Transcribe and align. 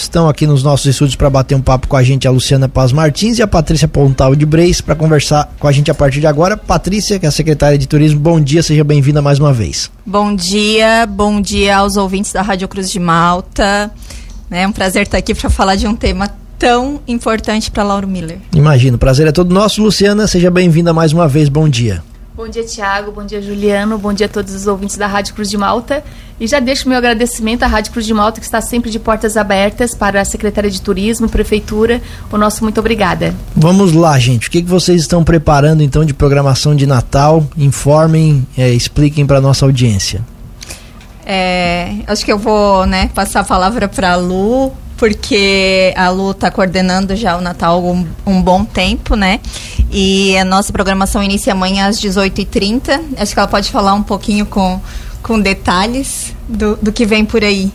Estão 0.00 0.30
aqui 0.30 0.46
nos 0.46 0.62
nossos 0.62 0.86
estúdios 0.86 1.14
para 1.14 1.28
bater 1.28 1.54
um 1.54 1.60
papo 1.60 1.86
com 1.86 1.94
a 1.94 2.02
gente 2.02 2.26
a 2.26 2.30
Luciana 2.30 2.66
Paz 2.70 2.90
Martins 2.90 3.38
e 3.38 3.42
a 3.42 3.46
Patrícia 3.46 3.86
Pontal 3.86 4.34
de 4.34 4.46
Breis 4.46 4.80
para 4.80 4.94
conversar 4.94 5.52
com 5.58 5.68
a 5.68 5.72
gente 5.72 5.90
a 5.90 5.94
partir 5.94 6.20
de 6.20 6.26
agora. 6.26 6.56
Patrícia, 6.56 7.18
que 7.18 7.26
é 7.26 7.28
a 7.28 7.32
secretária 7.32 7.76
de 7.76 7.86
Turismo, 7.86 8.18
bom 8.18 8.40
dia, 8.40 8.62
seja 8.62 8.82
bem-vinda 8.82 9.20
mais 9.20 9.38
uma 9.38 9.52
vez. 9.52 9.90
Bom 10.06 10.34
dia, 10.34 11.06
bom 11.06 11.38
dia 11.38 11.76
aos 11.76 11.98
ouvintes 11.98 12.32
da 12.32 12.40
Rádio 12.40 12.66
Cruz 12.66 12.90
de 12.90 12.98
Malta. 12.98 13.90
É 14.50 14.66
um 14.66 14.72
prazer 14.72 15.02
estar 15.02 15.18
aqui 15.18 15.34
para 15.34 15.50
falar 15.50 15.76
de 15.76 15.86
um 15.86 15.94
tema 15.94 16.30
tão 16.58 16.98
importante 17.06 17.70
para 17.70 17.82
Lauro 17.82 18.08
Miller. 18.08 18.38
Imagino, 18.54 18.96
o 18.96 18.98
prazer 18.98 19.26
é 19.26 19.32
todo 19.32 19.52
nosso. 19.52 19.82
Luciana, 19.82 20.26
seja 20.26 20.50
bem-vinda 20.50 20.94
mais 20.94 21.12
uma 21.12 21.28
vez, 21.28 21.50
bom 21.50 21.68
dia. 21.68 22.02
Bom 22.40 22.48
dia, 22.48 22.64
Tiago. 22.64 23.12
Bom 23.12 23.26
dia, 23.26 23.42
Juliano. 23.42 23.98
Bom 23.98 24.14
dia 24.14 24.24
a 24.24 24.28
todos 24.28 24.54
os 24.54 24.66
ouvintes 24.66 24.96
da 24.96 25.06
Rádio 25.06 25.34
Cruz 25.34 25.50
de 25.50 25.58
Malta. 25.58 26.02
E 26.40 26.46
já 26.46 26.58
deixo 26.58 26.88
meu 26.88 26.96
agradecimento 26.96 27.64
à 27.64 27.66
Rádio 27.66 27.92
Cruz 27.92 28.06
de 28.06 28.14
Malta, 28.14 28.40
que 28.40 28.46
está 28.46 28.62
sempre 28.62 28.90
de 28.90 28.98
portas 28.98 29.36
abertas 29.36 29.94
para 29.94 30.22
a 30.22 30.24
Secretaria 30.24 30.70
de 30.70 30.80
Turismo, 30.80 31.28
Prefeitura. 31.28 32.00
O 32.32 32.38
nosso 32.38 32.64
muito 32.64 32.80
obrigada. 32.80 33.34
Vamos 33.54 33.92
lá, 33.92 34.18
gente. 34.18 34.48
O 34.48 34.50
que, 34.50 34.62
que 34.62 34.68
vocês 34.70 35.02
estão 35.02 35.22
preparando 35.22 35.82
então 35.82 36.02
de 36.02 36.14
programação 36.14 36.74
de 36.74 36.86
Natal? 36.86 37.46
Informem, 37.58 38.46
é, 38.56 38.70
expliquem 38.70 39.26
para 39.26 39.38
nossa 39.38 39.66
audiência. 39.66 40.24
É, 41.26 41.96
acho 42.06 42.24
que 42.24 42.32
eu 42.32 42.38
vou 42.38 42.86
né, 42.86 43.10
passar 43.14 43.40
a 43.40 43.44
palavra 43.44 43.86
para 43.86 44.12
a 44.12 44.16
Lu, 44.16 44.72
porque 45.00 45.94
a 45.96 46.10
Lu 46.10 46.32
está 46.32 46.50
coordenando 46.50 47.16
já 47.16 47.34
o 47.34 47.40
Natal 47.40 47.82
um, 47.82 48.06
um, 48.26 48.42
bom 48.42 48.66
tempo, 48.66 49.16
né? 49.16 49.40
E 49.90 50.36
a 50.36 50.44
nossa 50.44 50.70
programação 50.74 51.22
inicia 51.22 51.54
amanhã 51.54 51.86
às 51.86 51.98
18h30. 51.98 53.00
Acho 53.16 53.32
que 53.32 53.38
ela 53.38 53.48
pode 53.48 53.70
falar 53.70 53.94
um 53.94 54.02
pouquinho 54.02 54.44
com, 54.44 54.78
com 55.22 55.40
detalhes 55.40 56.34
do, 56.46 56.76
do 56.76 56.92
que 56.92 57.06
vem 57.06 57.24
por 57.24 57.42
aí. 57.42 57.72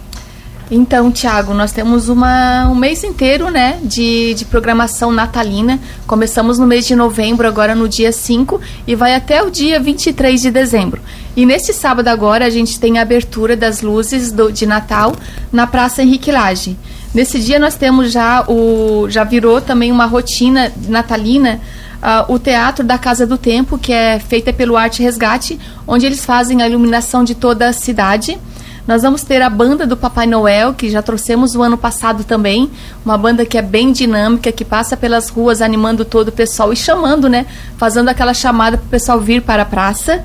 Então, 0.69 1.11
Tiago, 1.11 1.51
nós 1.55 1.71
temos 1.71 2.09
uma, 2.09 2.67
um 2.69 2.75
mês 2.75 3.03
inteiro 3.03 3.49
né, 3.49 3.79
de, 3.81 4.35
de 4.35 4.45
programação 4.45 5.11
natalina. 5.11 5.79
Começamos 6.05 6.59
no 6.59 6.67
mês 6.67 6.85
de 6.85 6.95
novembro, 6.95 7.47
agora 7.47 7.73
no 7.73 7.89
dia 7.89 8.11
5, 8.11 8.61
e 8.85 8.93
vai 8.93 9.15
até 9.15 9.41
o 9.41 9.49
dia 9.49 9.79
23 9.79 10.39
de 10.39 10.51
dezembro. 10.51 11.01
E 11.35 11.43
neste 11.43 11.73
sábado 11.73 12.07
agora 12.07 12.45
a 12.45 12.49
gente 12.51 12.79
tem 12.79 12.99
a 12.99 13.01
abertura 13.01 13.57
das 13.57 13.81
luzes 13.81 14.31
do, 14.31 14.51
de 14.51 14.67
Natal 14.67 15.15
na 15.51 15.65
Praça 15.65 16.03
Henrique 16.03 16.31
Lage. 16.31 16.77
Nesse 17.15 17.39
dia 17.39 17.57
nós 17.57 17.75
temos 17.75 18.11
já 18.11 18.43
o. 18.45 19.07
já 19.09 19.23
virou 19.23 19.61
também 19.61 19.89
uma 19.89 20.05
rotina 20.05 20.69
natalina. 20.89 21.61
Uh, 21.95 22.33
o 22.33 22.37
Teatro 22.37 22.85
da 22.85 22.97
Casa 22.97 23.25
do 23.25 23.37
Tempo, 23.37 23.77
que 23.77 23.93
é 23.93 24.19
feita 24.19 24.51
pelo 24.51 24.75
Arte 24.75 25.01
Resgate, 25.01 25.57
onde 25.87 26.05
eles 26.05 26.25
fazem 26.25 26.61
a 26.61 26.67
iluminação 26.67 27.23
de 27.23 27.33
toda 27.33 27.69
a 27.69 27.73
cidade. 27.73 28.37
Nós 28.85 29.01
vamos 29.01 29.23
ter 29.23 29.41
a 29.41 29.49
banda 29.49 29.87
do 29.87 29.95
Papai 29.95 30.27
Noel, 30.27 30.73
que 30.73 30.89
já 30.89 31.01
trouxemos 31.01 31.55
o 31.55 31.63
ano 31.63 31.77
passado 31.77 32.25
também. 32.25 32.69
Uma 33.03 33.17
banda 33.17 33.45
que 33.45 33.57
é 33.57 33.61
bem 33.61 33.93
dinâmica, 33.93 34.51
que 34.51 34.65
passa 34.65 34.97
pelas 34.97 35.29
ruas 35.29 35.61
animando 35.61 36.03
todo 36.03 36.27
o 36.27 36.33
pessoal 36.33 36.73
e 36.73 36.75
chamando, 36.75 37.29
né? 37.29 37.45
Fazendo 37.77 38.09
aquela 38.09 38.33
chamada 38.33 38.77
para 38.77 38.85
o 38.85 38.89
pessoal 38.89 39.21
vir 39.21 39.41
para 39.41 39.63
a 39.63 39.65
praça. 39.65 40.21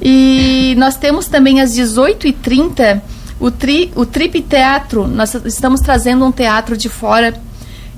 E 0.00 0.76
nós 0.78 0.96
temos 0.96 1.26
também 1.26 1.60
às 1.60 1.72
18h30 1.72 3.02
o, 3.40 3.50
tri, 3.50 3.90
o 3.96 4.04
Trip 4.04 4.42
Teatro. 4.42 5.08
Nós 5.08 5.34
estamos 5.46 5.80
trazendo 5.80 6.24
um 6.24 6.30
teatro 6.30 6.76
de 6.76 6.88
fora 6.88 7.34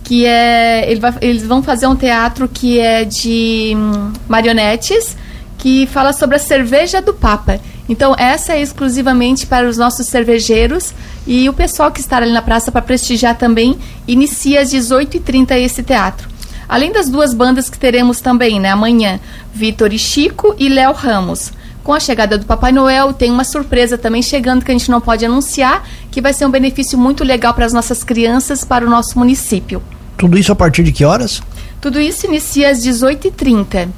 que 0.04 0.24
é. 0.24 0.90
Ele 0.90 1.00
vai, 1.00 1.14
eles 1.20 1.44
vão 1.44 1.62
fazer 1.62 1.86
um 1.86 1.96
teatro 1.96 2.48
que 2.48 2.78
é 2.78 3.04
de 3.04 3.74
hum, 3.76 4.12
marionetes 4.28 5.16
que 5.58 5.86
fala 5.86 6.12
sobre 6.12 6.36
a 6.36 6.40
cerveja 6.40 7.00
do 7.00 7.14
Papa. 7.14 7.60
Então, 7.88 8.16
essa 8.18 8.54
é 8.54 8.60
exclusivamente 8.60 9.46
para 9.46 9.68
os 9.68 9.76
nossos 9.76 10.06
cervejeiros 10.06 10.92
e 11.26 11.48
o 11.48 11.52
pessoal 11.52 11.90
que 11.92 12.00
está 12.00 12.16
ali 12.16 12.32
na 12.32 12.42
praça 12.42 12.72
para 12.72 12.82
prestigiar 12.82 13.36
também 13.36 13.78
inicia 14.06 14.60
às 14.60 14.72
18h30 14.72 15.52
esse 15.58 15.82
teatro. 15.82 16.28
Além 16.68 16.90
das 16.90 17.08
duas 17.08 17.34
bandas 17.34 17.68
que 17.68 17.78
teremos 17.78 18.20
também, 18.20 18.58
né, 18.58 18.70
amanhã, 18.70 19.20
Vitor 19.54 19.92
e 19.92 19.98
Chico 19.98 20.54
e 20.58 20.68
Léo 20.68 20.92
Ramos. 20.92 21.52
Com 21.82 21.92
a 21.92 21.98
chegada 22.00 22.38
do 22.38 22.46
Papai 22.46 22.70
Noel, 22.70 23.12
tem 23.12 23.30
uma 23.30 23.44
surpresa 23.44 23.98
também 23.98 24.22
chegando 24.22 24.64
que 24.64 24.70
a 24.70 24.74
gente 24.74 24.90
não 24.90 25.00
pode 25.00 25.24
anunciar, 25.24 25.86
que 26.10 26.20
vai 26.20 26.32
ser 26.32 26.46
um 26.46 26.50
benefício 26.50 26.96
muito 26.96 27.24
legal 27.24 27.52
para 27.54 27.66
as 27.66 27.72
nossas 27.72 28.04
crianças, 28.04 28.64
para 28.64 28.86
o 28.86 28.90
nosso 28.90 29.18
município. 29.18 29.82
Tudo 30.16 30.38
isso 30.38 30.52
a 30.52 30.56
partir 30.56 30.84
de 30.84 30.92
que 30.92 31.04
horas? 31.04 31.42
Tudo 31.80 32.00
isso 32.00 32.26
inicia 32.26 32.70
às 32.70 32.78
18h30 32.78 33.88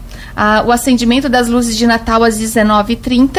o 0.66 0.72
acendimento 0.72 1.28
das 1.28 1.48
luzes 1.48 1.76
de 1.76 1.86
Natal 1.86 2.24
às 2.24 2.38
19h30. 2.38 3.38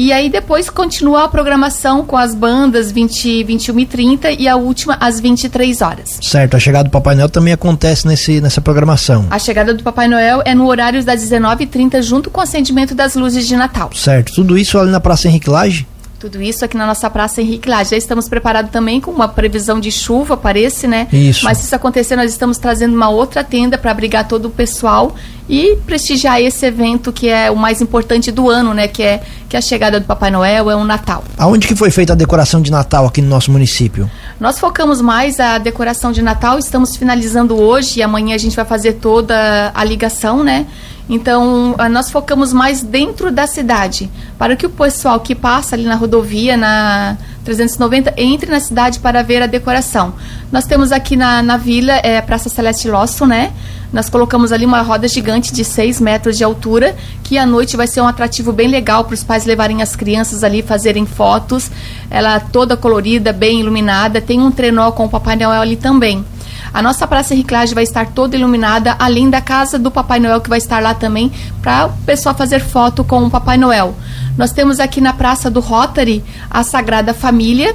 E 0.00 0.14
aí 0.14 0.30
depois 0.30 0.70
continua 0.70 1.24
a 1.24 1.28
programação 1.28 2.06
com 2.06 2.16
as 2.16 2.34
bandas 2.34 2.90
20, 2.90 3.44
21 3.44 3.80
e 3.80 3.84
30 3.84 4.30
e 4.32 4.48
a 4.48 4.56
última 4.56 4.96
às 4.98 5.20
23 5.20 5.82
horas. 5.82 6.18
Certo, 6.22 6.56
a 6.56 6.58
chegada 6.58 6.84
do 6.84 6.90
Papai 6.90 7.14
Noel 7.14 7.28
também 7.28 7.52
acontece 7.52 8.08
nesse, 8.08 8.40
nessa 8.40 8.62
programação. 8.62 9.26
A 9.28 9.38
chegada 9.38 9.74
do 9.74 9.84
Papai 9.84 10.08
Noel 10.08 10.40
é 10.46 10.54
no 10.54 10.66
horário 10.66 11.04
das 11.04 11.20
19h30 11.22 12.00
junto 12.00 12.30
com 12.30 12.40
o 12.40 12.42
acendimento 12.42 12.94
das 12.94 13.14
luzes 13.14 13.46
de 13.46 13.54
Natal. 13.54 13.90
Certo, 13.94 14.32
tudo 14.32 14.56
isso 14.56 14.78
ali 14.78 14.90
na 14.90 15.00
Praça 15.00 15.28
Henrique 15.28 15.50
Lage? 15.50 15.86
Tudo 16.20 16.42
isso 16.42 16.66
aqui 16.66 16.76
na 16.76 16.86
nossa 16.86 17.08
Praça 17.08 17.40
Henrique 17.40 17.66
Lage. 17.66 17.92
Já 17.92 17.96
estamos 17.96 18.28
preparados 18.28 18.70
também 18.70 19.00
com 19.00 19.10
uma 19.10 19.26
previsão 19.26 19.80
de 19.80 19.90
chuva, 19.90 20.36
parece, 20.36 20.86
né? 20.86 21.08
Isso. 21.10 21.46
Mas 21.46 21.56
se 21.56 21.64
isso 21.64 21.74
acontecer, 21.74 22.14
nós 22.14 22.30
estamos 22.30 22.58
trazendo 22.58 22.94
uma 22.94 23.08
outra 23.08 23.42
tenda 23.42 23.78
para 23.78 23.90
abrigar 23.90 24.28
todo 24.28 24.44
o 24.44 24.50
pessoal 24.50 25.16
e 25.48 25.78
prestigiar 25.86 26.38
esse 26.38 26.66
evento 26.66 27.10
que 27.10 27.26
é 27.26 27.50
o 27.50 27.56
mais 27.56 27.80
importante 27.80 28.30
do 28.30 28.50
ano, 28.50 28.74
né? 28.74 28.86
Que 28.86 29.02
é, 29.02 29.22
que 29.48 29.56
é 29.56 29.58
a 29.58 29.62
chegada 29.62 29.98
do 29.98 30.04
Papai 30.04 30.30
Noel, 30.30 30.70
é 30.70 30.76
o 30.76 30.84
Natal. 30.84 31.24
Aonde 31.38 31.66
que 31.66 31.74
foi 31.74 31.90
feita 31.90 32.12
a 32.12 32.16
decoração 32.16 32.60
de 32.60 32.70
Natal 32.70 33.06
aqui 33.06 33.22
no 33.22 33.28
nosso 33.30 33.50
município? 33.50 34.10
Nós 34.38 34.58
focamos 34.58 35.00
mais 35.00 35.40
a 35.40 35.56
decoração 35.56 36.12
de 36.12 36.20
Natal, 36.20 36.58
estamos 36.58 36.96
finalizando 36.96 37.58
hoje 37.58 38.00
e 38.00 38.02
amanhã 38.02 38.34
a 38.34 38.38
gente 38.38 38.54
vai 38.54 38.66
fazer 38.66 38.92
toda 38.94 39.72
a 39.74 39.82
ligação, 39.82 40.44
né? 40.44 40.66
Então, 41.10 41.74
nós 41.90 42.08
focamos 42.08 42.52
mais 42.52 42.84
dentro 42.84 43.32
da 43.32 43.44
cidade, 43.44 44.08
para 44.38 44.54
que 44.54 44.64
o 44.64 44.70
pessoal 44.70 45.18
que 45.18 45.34
passa 45.34 45.74
ali 45.74 45.82
na 45.82 45.96
rodovia, 45.96 46.56
na 46.56 47.18
390, 47.44 48.14
entre 48.16 48.48
na 48.48 48.60
cidade 48.60 49.00
para 49.00 49.20
ver 49.20 49.42
a 49.42 49.46
decoração. 49.46 50.14
Nós 50.52 50.66
temos 50.66 50.92
aqui 50.92 51.16
na, 51.16 51.42
na 51.42 51.56
vila, 51.56 51.94
é 51.94 52.20
Praça 52.20 52.48
Celeste 52.48 52.88
Losso, 52.88 53.26
né? 53.26 53.52
Nós 53.92 54.08
colocamos 54.08 54.52
ali 54.52 54.64
uma 54.64 54.82
roda 54.82 55.08
gigante 55.08 55.52
de 55.52 55.64
6 55.64 56.00
metros 56.00 56.38
de 56.38 56.44
altura, 56.44 56.94
que 57.24 57.36
à 57.36 57.44
noite 57.44 57.76
vai 57.76 57.88
ser 57.88 58.00
um 58.00 58.06
atrativo 58.06 58.52
bem 58.52 58.68
legal 58.68 59.02
para 59.02 59.14
os 59.14 59.24
pais 59.24 59.44
levarem 59.44 59.82
as 59.82 59.96
crianças 59.96 60.44
ali, 60.44 60.62
fazerem 60.62 61.06
fotos. 61.06 61.72
Ela 62.08 62.38
toda 62.38 62.76
colorida, 62.76 63.32
bem 63.32 63.58
iluminada. 63.58 64.20
Tem 64.20 64.40
um 64.40 64.52
trenó 64.52 64.92
com 64.92 65.06
o 65.06 65.08
Papai 65.08 65.34
Noel 65.34 65.60
ali 65.60 65.74
também. 65.74 66.24
A 66.72 66.80
nossa 66.80 67.06
Praça 67.06 67.34
Riclage 67.34 67.74
vai 67.74 67.84
estar 67.84 68.06
toda 68.08 68.36
iluminada, 68.36 68.94
além 68.98 69.28
da 69.28 69.40
casa 69.40 69.78
do 69.78 69.90
Papai 69.90 70.20
Noel, 70.20 70.40
que 70.40 70.48
vai 70.48 70.58
estar 70.58 70.80
lá 70.82 70.94
também, 70.94 71.32
para 71.60 71.86
o 71.86 71.92
pessoal 72.06 72.34
fazer 72.34 72.60
foto 72.60 73.02
com 73.02 73.24
o 73.24 73.30
Papai 73.30 73.56
Noel. 73.56 73.94
Nós 74.36 74.52
temos 74.52 74.78
aqui 74.78 75.00
na 75.00 75.12
Praça 75.12 75.50
do 75.50 75.60
Rotary 75.60 76.24
a 76.48 76.62
Sagrada 76.62 77.12
Família, 77.12 77.74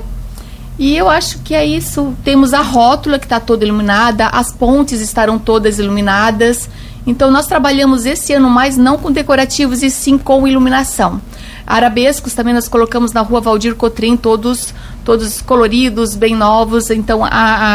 e 0.77 0.95
eu 0.95 1.09
acho 1.09 1.39
que 1.39 1.53
é 1.53 1.65
isso. 1.65 2.13
Temos 2.23 2.53
a 2.53 2.61
rótula 2.61 3.17
que 3.17 3.25
está 3.25 3.39
toda 3.39 3.63
iluminada, 3.63 4.27
as 4.27 4.51
pontes 4.51 4.99
estarão 4.99 5.39
todas 5.39 5.79
iluminadas. 5.79 6.69
Então 7.07 7.31
nós 7.31 7.47
trabalhamos 7.47 8.05
esse 8.05 8.33
ano 8.33 8.49
mais 8.49 8.75
não 8.75 8.97
com 8.97 9.11
decorativos 9.11 9.83
e 9.83 9.89
sim 9.89 10.17
com 10.17 10.47
iluminação. 10.47 11.21
Arabescos 11.65 12.33
também 12.33 12.53
nós 12.53 12.67
colocamos 12.67 13.11
na 13.11 13.21
rua 13.21 13.41
Valdir 13.41 13.75
Cotrim, 13.75 14.15
todos 14.15 14.73
todos 15.03 15.41
coloridos, 15.41 16.15
bem 16.15 16.35
novos. 16.35 16.89
Então, 16.89 17.23
a, 17.23 17.29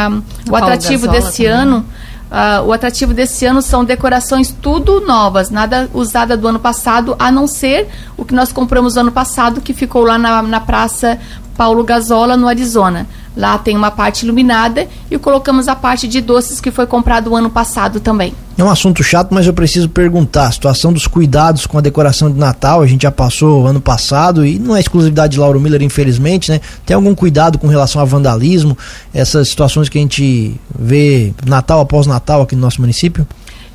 a, 0.07 0.09
o 0.49 0.55
atrativo 0.55 1.07
desse 1.07 1.43
também. 1.43 1.51
ano. 1.51 1.85
Uh, 2.31 2.67
o 2.67 2.71
atrativo 2.71 3.13
desse 3.13 3.45
ano 3.45 3.61
são 3.61 3.83
decorações 3.83 4.55
tudo 4.61 5.01
novas, 5.01 5.49
nada 5.49 5.89
usada 5.93 6.37
do 6.37 6.47
ano 6.47 6.59
passado, 6.59 7.13
a 7.19 7.29
não 7.29 7.45
ser 7.45 7.89
o 8.15 8.23
que 8.23 8.33
nós 8.33 8.53
compramos 8.53 8.95
ano 8.95 9.11
passado, 9.11 9.59
que 9.59 9.73
ficou 9.73 10.05
lá 10.05 10.17
na, 10.17 10.41
na 10.41 10.61
Praça 10.61 11.19
Paulo 11.57 11.83
Gazola, 11.83 12.37
no 12.37 12.47
Arizona. 12.47 13.05
Lá 13.35 13.57
tem 13.57 13.77
uma 13.77 13.91
parte 13.91 14.23
iluminada 14.23 14.87
e 15.09 15.17
colocamos 15.17 15.67
a 15.67 15.75
parte 15.75 16.07
de 16.07 16.19
doces 16.19 16.59
que 16.59 16.69
foi 16.69 16.85
comprado 16.85 17.31
o 17.31 17.35
ano 17.35 17.49
passado 17.49 17.99
também. 17.99 18.33
É 18.57 18.63
um 18.63 18.69
assunto 18.69 19.01
chato, 19.03 19.33
mas 19.33 19.47
eu 19.47 19.53
preciso 19.53 19.87
perguntar. 19.87 20.47
A 20.47 20.51
situação 20.51 20.91
dos 20.91 21.07
cuidados 21.07 21.65
com 21.65 21.77
a 21.77 21.81
decoração 21.81 22.29
de 22.29 22.37
Natal, 22.37 22.81
a 22.81 22.87
gente 22.87 23.03
já 23.03 23.11
passou 23.11 23.65
ano 23.65 23.79
passado 23.79 24.45
e 24.45 24.59
não 24.59 24.75
é 24.75 24.81
exclusividade 24.81 25.33
de 25.33 25.39
Lauro 25.39 25.59
Miller, 25.59 25.81
infelizmente, 25.81 26.51
né? 26.51 26.59
Tem 26.85 26.93
algum 26.93 27.15
cuidado 27.15 27.57
com 27.57 27.67
relação 27.67 28.01
a 28.01 28.05
vandalismo, 28.05 28.77
essas 29.13 29.47
situações 29.47 29.87
que 29.87 29.97
a 29.97 30.01
gente 30.01 30.59
vê 30.77 31.33
Natal 31.45 31.79
após 31.79 32.05
Natal 32.05 32.41
aqui 32.41 32.55
no 32.55 32.61
nosso 32.61 32.81
município? 32.81 33.25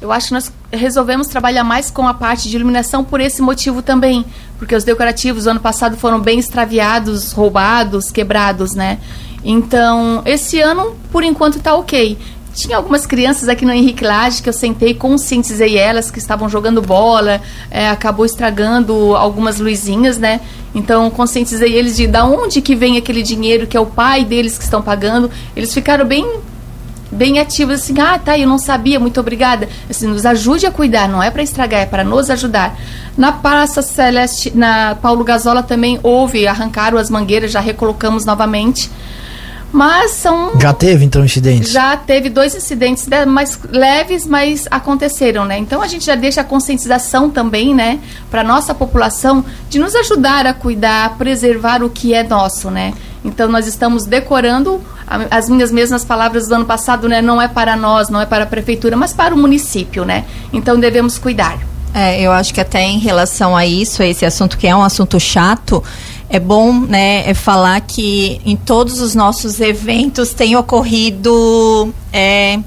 Eu 0.00 0.12
acho 0.12 0.28
que 0.28 0.34
nós 0.34 0.52
resolvemos 0.70 1.26
trabalhar 1.26 1.64
mais 1.64 1.90
com 1.90 2.06
a 2.06 2.12
parte 2.12 2.50
de 2.50 2.56
iluminação 2.56 3.02
por 3.02 3.18
esse 3.18 3.40
motivo 3.40 3.80
também, 3.80 4.24
porque 4.58 4.76
os 4.76 4.84
decorativos 4.84 5.44
do 5.44 5.50
ano 5.50 5.60
passado 5.60 5.96
foram 5.96 6.20
bem 6.20 6.38
extraviados, 6.38 7.32
roubados, 7.32 8.10
quebrados, 8.10 8.74
né? 8.74 8.98
Então, 9.48 10.22
esse 10.26 10.60
ano, 10.60 10.96
por 11.12 11.22
enquanto, 11.22 11.58
está 11.58 11.72
ok. 11.72 12.18
tinha 12.52 12.76
algumas 12.76 13.06
crianças 13.06 13.48
aqui 13.48 13.64
no 13.64 13.72
Henrique 13.72 14.02
Lage 14.02 14.42
que 14.42 14.48
eu 14.48 14.52
sentei, 14.52 14.92
conscientizei 14.92 15.78
elas 15.78 16.10
que 16.10 16.18
estavam 16.18 16.48
jogando 16.48 16.82
bola, 16.82 17.40
é, 17.70 17.88
acabou 17.88 18.26
estragando 18.26 19.14
algumas 19.14 19.60
luzinhas, 19.60 20.18
né? 20.18 20.40
Então 20.74 21.08
conscientizei 21.10 21.74
eles 21.74 21.96
de 21.96 22.06
da 22.06 22.24
onde 22.24 22.60
que 22.60 22.74
vem 22.74 22.96
aquele 22.96 23.22
dinheiro 23.22 23.66
que 23.66 23.76
é 23.76 23.80
o 23.80 23.86
pai 23.86 24.24
deles 24.24 24.56
que 24.58 24.64
estão 24.64 24.82
pagando. 24.82 25.30
Eles 25.54 25.72
ficaram 25.72 26.04
bem 26.04 26.26
bem 27.12 27.38
ativos 27.38 27.76
assim, 27.76 28.00
ah, 28.00 28.18
tá, 28.18 28.36
eu 28.36 28.48
não 28.48 28.58
sabia, 28.58 28.98
muito 28.98 29.20
obrigada. 29.20 29.68
Assim, 29.88 30.08
nos 30.08 30.26
ajude 30.26 30.66
a 30.66 30.70
cuidar, 30.70 31.08
não 31.08 31.22
é 31.22 31.30
para 31.30 31.42
estragar, 31.42 31.82
é 31.82 31.86
para 31.86 32.02
nos 32.02 32.30
ajudar. 32.30 32.76
Na 33.16 33.32
Praça 33.32 33.80
Celeste, 33.80 34.50
na 34.56 34.96
Paulo 34.96 35.22
Gazola 35.22 35.62
também 35.62 36.00
houve, 36.02 36.48
arrancaram 36.48 36.98
as 36.98 37.10
mangueiras, 37.10 37.52
já 37.52 37.60
recolocamos 37.60 38.24
novamente. 38.24 38.90
Mas 39.76 40.12
são. 40.12 40.58
Já 40.58 40.72
teve 40.72 41.04
então 41.04 41.22
incidentes? 41.22 41.70
Já 41.70 41.94
teve 41.98 42.30
dois 42.30 42.54
incidentes 42.54 43.06
mais 43.26 43.60
leves, 43.70 44.26
mas 44.26 44.66
aconteceram, 44.70 45.44
né? 45.44 45.58
Então 45.58 45.82
a 45.82 45.86
gente 45.86 46.06
já 46.06 46.14
deixa 46.14 46.40
a 46.40 46.44
conscientização 46.44 47.28
também, 47.28 47.74
né, 47.74 47.98
para 48.30 48.42
nossa 48.42 48.74
população 48.74 49.44
de 49.68 49.78
nos 49.78 49.94
ajudar 49.94 50.46
a 50.46 50.54
cuidar, 50.54 51.04
a 51.04 51.10
preservar 51.10 51.82
o 51.82 51.90
que 51.90 52.14
é 52.14 52.22
nosso, 52.22 52.70
né? 52.70 52.94
Então 53.22 53.48
nós 53.48 53.66
estamos 53.66 54.06
decorando 54.06 54.80
as 55.30 55.50
minhas 55.50 55.70
mesmas 55.70 56.06
palavras 56.06 56.48
do 56.48 56.54
ano 56.54 56.64
passado, 56.64 57.06
né? 57.06 57.20
Não 57.20 57.40
é 57.40 57.46
para 57.46 57.76
nós, 57.76 58.08
não 58.08 58.18
é 58.18 58.24
para 58.24 58.44
a 58.44 58.46
prefeitura, 58.46 58.96
mas 58.96 59.12
para 59.12 59.34
o 59.34 59.38
município, 59.38 60.06
né? 60.06 60.24
Então 60.54 60.80
devemos 60.80 61.18
cuidar. 61.18 61.58
É, 61.92 62.20
eu 62.20 62.30
acho 62.30 62.52
que 62.52 62.60
até 62.60 62.82
em 62.82 62.98
relação 62.98 63.56
a 63.56 63.64
isso, 63.64 64.02
a 64.02 64.06
esse 64.06 64.24
assunto 64.26 64.58
que 64.58 64.66
é 64.66 64.76
um 64.76 64.82
assunto 64.82 65.18
chato, 65.18 65.82
é 66.28 66.40
bom 66.40 66.72
né, 66.72 67.28
é 67.28 67.34
falar 67.34 67.80
que 67.80 68.40
em 68.44 68.56
todos 68.56 69.00
os 69.00 69.14
nossos 69.14 69.60
eventos 69.60 70.32
tem 70.32 70.56
ocorrido. 70.56 71.92
É, 72.12 72.58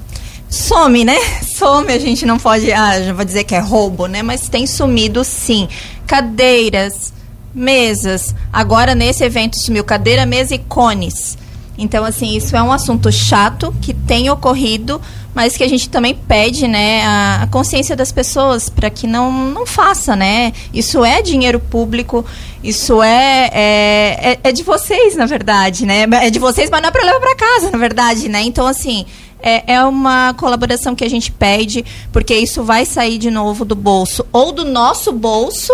some, 0.48 1.04
né? 1.04 1.16
Some, 1.44 1.92
a 1.92 1.98
gente 1.98 2.24
não 2.24 2.38
pode. 2.38 2.72
Ah, 2.72 3.00
já 3.02 3.12
vou 3.12 3.24
dizer 3.24 3.44
que 3.44 3.54
é 3.54 3.58
roubo, 3.58 4.06
né? 4.06 4.22
Mas 4.22 4.48
tem 4.48 4.66
sumido 4.66 5.22
sim. 5.22 5.68
Cadeiras, 6.06 7.12
mesas. 7.54 8.34
Agora 8.52 8.94
nesse 8.94 9.22
evento 9.24 9.58
sumiu 9.58 9.84
cadeira, 9.84 10.24
mesa 10.24 10.54
e 10.54 10.58
cones. 10.58 11.36
Então, 11.80 12.04
assim, 12.04 12.36
isso 12.36 12.54
é 12.54 12.62
um 12.62 12.70
assunto 12.70 13.10
chato 13.10 13.74
que 13.80 13.94
tem 13.94 14.28
ocorrido, 14.28 15.00
mas 15.34 15.56
que 15.56 15.64
a 15.64 15.68
gente 15.68 15.88
também 15.88 16.14
pede, 16.14 16.68
né, 16.68 17.02
a, 17.06 17.42
a 17.44 17.46
consciência 17.46 17.96
das 17.96 18.12
pessoas 18.12 18.68
para 18.68 18.90
que 18.90 19.06
não, 19.06 19.32
não 19.32 19.64
faça, 19.64 20.14
né? 20.14 20.52
Isso 20.74 21.02
é 21.02 21.22
dinheiro 21.22 21.58
público, 21.58 22.22
isso 22.62 23.02
é, 23.02 23.50
é, 23.52 24.30
é, 24.32 24.40
é 24.44 24.52
de 24.52 24.62
vocês, 24.62 25.16
na 25.16 25.24
verdade, 25.24 25.86
né? 25.86 26.06
É 26.20 26.28
de 26.28 26.38
vocês, 26.38 26.68
mas 26.68 26.82
não 26.82 26.90
é 26.90 26.92
para 26.92 27.02
levar 27.02 27.20
para 27.20 27.34
casa, 27.34 27.70
na 27.70 27.78
verdade, 27.78 28.28
né? 28.28 28.42
Então, 28.42 28.66
assim, 28.66 29.06
é, 29.42 29.72
é, 29.74 29.82
uma 29.82 30.34
colaboração 30.34 30.94
que 30.94 31.04
a 31.04 31.08
gente 31.08 31.32
pede, 31.32 31.82
porque 32.12 32.34
isso 32.34 32.62
vai 32.62 32.84
sair 32.84 33.16
de 33.16 33.30
novo 33.30 33.64
do 33.64 33.74
bolso, 33.74 34.26
ou 34.30 34.52
do 34.52 34.66
nosso 34.66 35.12
bolso, 35.12 35.72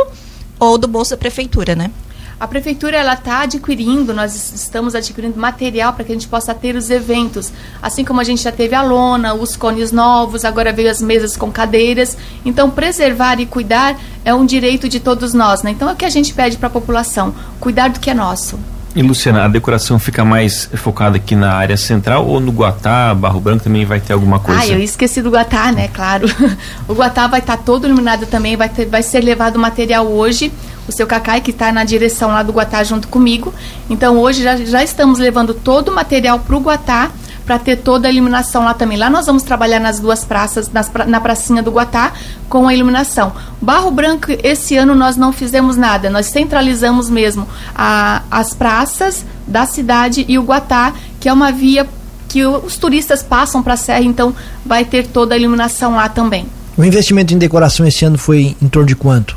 ou 0.61 0.79
do 0.79 0.87
bolso 0.87 1.11
da 1.11 1.17
prefeitura, 1.17 1.75
né? 1.75 1.91
A 2.39 2.47
prefeitura 2.47 2.99
ela 2.99 3.15
está 3.15 3.41
adquirindo, 3.41 4.13
nós 4.13 4.53
estamos 4.53 4.95
adquirindo 4.95 5.41
material 5.41 5.95
para 5.95 6.05
que 6.05 6.13
a 6.13 6.15
gente 6.15 6.29
possa 6.29 6.55
ter 6.55 6.77
os 6.77 6.91
eventos, 6.91 7.51
assim 7.81 8.05
como 8.05 8.21
a 8.21 8.25
gente 8.25 8.43
já 8.43 8.53
teve 8.53 8.75
a 8.75 8.83
lona, 8.83 9.33
os 9.33 9.57
cones 9.57 9.91
novos, 9.91 10.45
agora 10.45 10.71
veio 10.71 10.91
as 10.91 11.01
mesas 11.01 11.35
com 11.35 11.51
cadeiras. 11.51 12.15
Então, 12.45 12.71
preservar 12.71 13.41
e 13.41 13.47
cuidar 13.47 13.99
é 14.23 14.35
um 14.35 14.45
direito 14.45 14.87
de 14.87 15.01
todos 15.01 15.33
nós, 15.33 15.63
né? 15.63 15.71
Então, 15.71 15.89
é 15.89 15.93
o 15.95 15.97
que 15.97 16.05
a 16.05 16.11
gente 16.11 16.35
pede 16.35 16.59
para 16.59 16.67
a 16.67 16.71
população: 16.71 17.35
cuidar 17.59 17.89
do 17.89 18.01
que 18.01 18.11
é 18.11 18.15
nosso. 18.15 18.59
E 18.97 19.03
Luciana, 19.03 19.45
a 19.45 19.49
decoração 19.49 19.99
fica 19.99 20.25
mais 20.25 20.71
focada 20.75 21.19
aqui 21.19 21.37
na 21.37 21.53
área 21.53 21.77
central 21.77 22.27
ou 22.27 22.41
no 22.41 22.51
Guatá, 22.51 23.15
Barro 23.15 23.39
Branco 23.39 23.65
também 23.65 23.85
vai 23.85 24.01
ter 24.01 24.15
alguma 24.15 24.41
coisa? 24.41 24.63
Ah, 24.63 24.67
eu 24.69 24.79
esqueci 24.79 25.21
do 25.21 25.29
Guatá, 25.29 25.71
né? 25.71 25.89
Claro. 25.89 26.27
o 26.89 26.95
Guatá 26.95 27.27
vai 27.27 27.41
estar 27.41 27.59
tá 27.59 27.63
todo 27.63 27.87
iluminado 27.87 28.25
também, 28.25 28.57
vai, 28.57 28.71
ter, 28.71 28.87
vai 28.87 29.03
ser 29.03 29.21
levado 29.21 29.59
material 29.59 30.07
hoje. 30.07 30.51
O 30.89 30.93
seu 30.93 31.07
Cacai, 31.07 31.43
que 31.43 31.51
está 31.51 31.71
na 31.71 31.85
direção 31.85 32.31
lá 32.31 32.43
do 32.43 32.55
Guatá 32.55 32.83
junto 32.85 33.07
comigo. 33.09 33.53
Então 33.91 34.17
hoje 34.17 34.43
já, 34.43 34.57
já 34.57 34.83
estamos 34.83 35.19
levando 35.19 35.53
todo 35.53 35.91
o 35.91 35.95
material 35.95 36.39
para 36.39 36.57
o 36.57 36.61
Guatá 36.61 37.11
para 37.47 37.59
ter 37.61 37.77
toda 37.77 38.09
a 38.09 38.11
iluminação 38.11 38.65
lá 38.65 38.75
também. 38.75 38.99
Lá 38.99 39.09
nós 39.09 39.25
vamos 39.25 39.45
trabalhar 39.45 39.79
nas 39.79 40.01
duas 40.01 40.25
praças, 40.25 40.71
nas, 40.71 40.91
na 41.07 41.21
pracinha 41.21 41.63
do 41.63 41.71
Guatá, 41.71 42.13
com 42.49 42.67
a 42.67 42.75
iluminação. 42.75 43.33
Barro 43.63 43.91
Branco, 43.91 44.27
esse 44.43 44.77
ano 44.77 44.95
nós 44.95 45.17
não 45.17 45.33
fizemos 45.33 45.77
nada, 45.77 46.11
nós 46.11 46.27
centralizamos 46.27 47.09
mesmo 47.09 47.47
a, 47.75 48.23
as 48.31 48.53
praças 48.53 49.25
da 49.47 49.65
cidade 49.65 50.25
e 50.29 50.39
o 50.39 50.43
Guatá, 50.43 50.93
que 51.21 51.29
é 51.29 51.33
uma 51.33 51.53
via 51.53 51.87
que 52.29 52.45
os 52.45 52.77
turistas 52.77 53.23
passam 53.23 53.63
para 53.63 53.75
a 53.75 53.77
Serra, 53.77 54.03
então 54.03 54.35
vai 54.65 54.85
ter 54.85 55.07
toda 55.07 55.35
a 55.35 55.39
iluminação 55.39 55.95
lá 55.95 56.09
também. 56.09 56.47
O 56.77 56.85
investimento 56.85 57.33
em 57.33 57.39
decoração 57.39 57.87
esse 57.87 58.05
ano 58.05 58.19
foi 58.19 58.57
em 58.61 58.69
torno 58.69 58.89
de 58.89 58.97
quanto? 58.97 59.37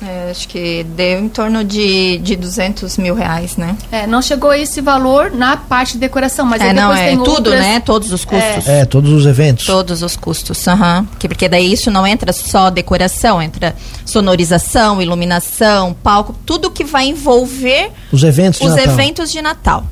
É, 0.00 0.30
acho 0.30 0.46
que 0.48 0.84
deu 0.84 1.18
em 1.18 1.28
torno 1.28 1.64
de, 1.64 2.18
de 2.18 2.36
200 2.36 2.98
mil 2.98 3.14
reais, 3.14 3.56
né? 3.56 3.76
É, 3.90 4.06
não 4.06 4.22
chegou 4.22 4.50
a 4.50 4.58
esse 4.58 4.80
valor 4.80 5.32
na 5.32 5.56
parte 5.56 5.94
de 5.94 5.98
decoração, 5.98 6.46
mas 6.46 6.62
é, 6.62 6.72
não, 6.72 6.92
é 6.92 7.16
tudo, 7.16 7.30
outras... 7.30 7.60
né? 7.60 7.80
Todos 7.80 8.12
os 8.12 8.24
custos. 8.24 8.68
É. 8.68 8.80
é, 8.80 8.84
todos 8.84 9.10
os 9.10 9.26
eventos. 9.26 9.66
Todos 9.66 10.02
os 10.02 10.16
custos, 10.16 10.66
aham. 10.68 11.00
Uhum. 11.00 11.06
Porque 11.28 11.48
daí 11.48 11.72
isso 11.72 11.90
não 11.90 12.06
entra 12.06 12.32
só 12.32 12.70
decoração, 12.70 13.42
entra 13.42 13.74
sonorização, 14.04 15.02
iluminação, 15.02 15.94
palco, 15.94 16.34
tudo 16.46 16.70
que 16.70 16.84
vai 16.84 17.08
envolver 17.08 17.90
os 18.12 18.22
eventos 18.22 18.60
de 18.60 18.66
os 18.66 18.76
Natal. 18.76 18.94
eventos 18.94 19.32
de 19.32 19.42
Natal. 19.42 19.84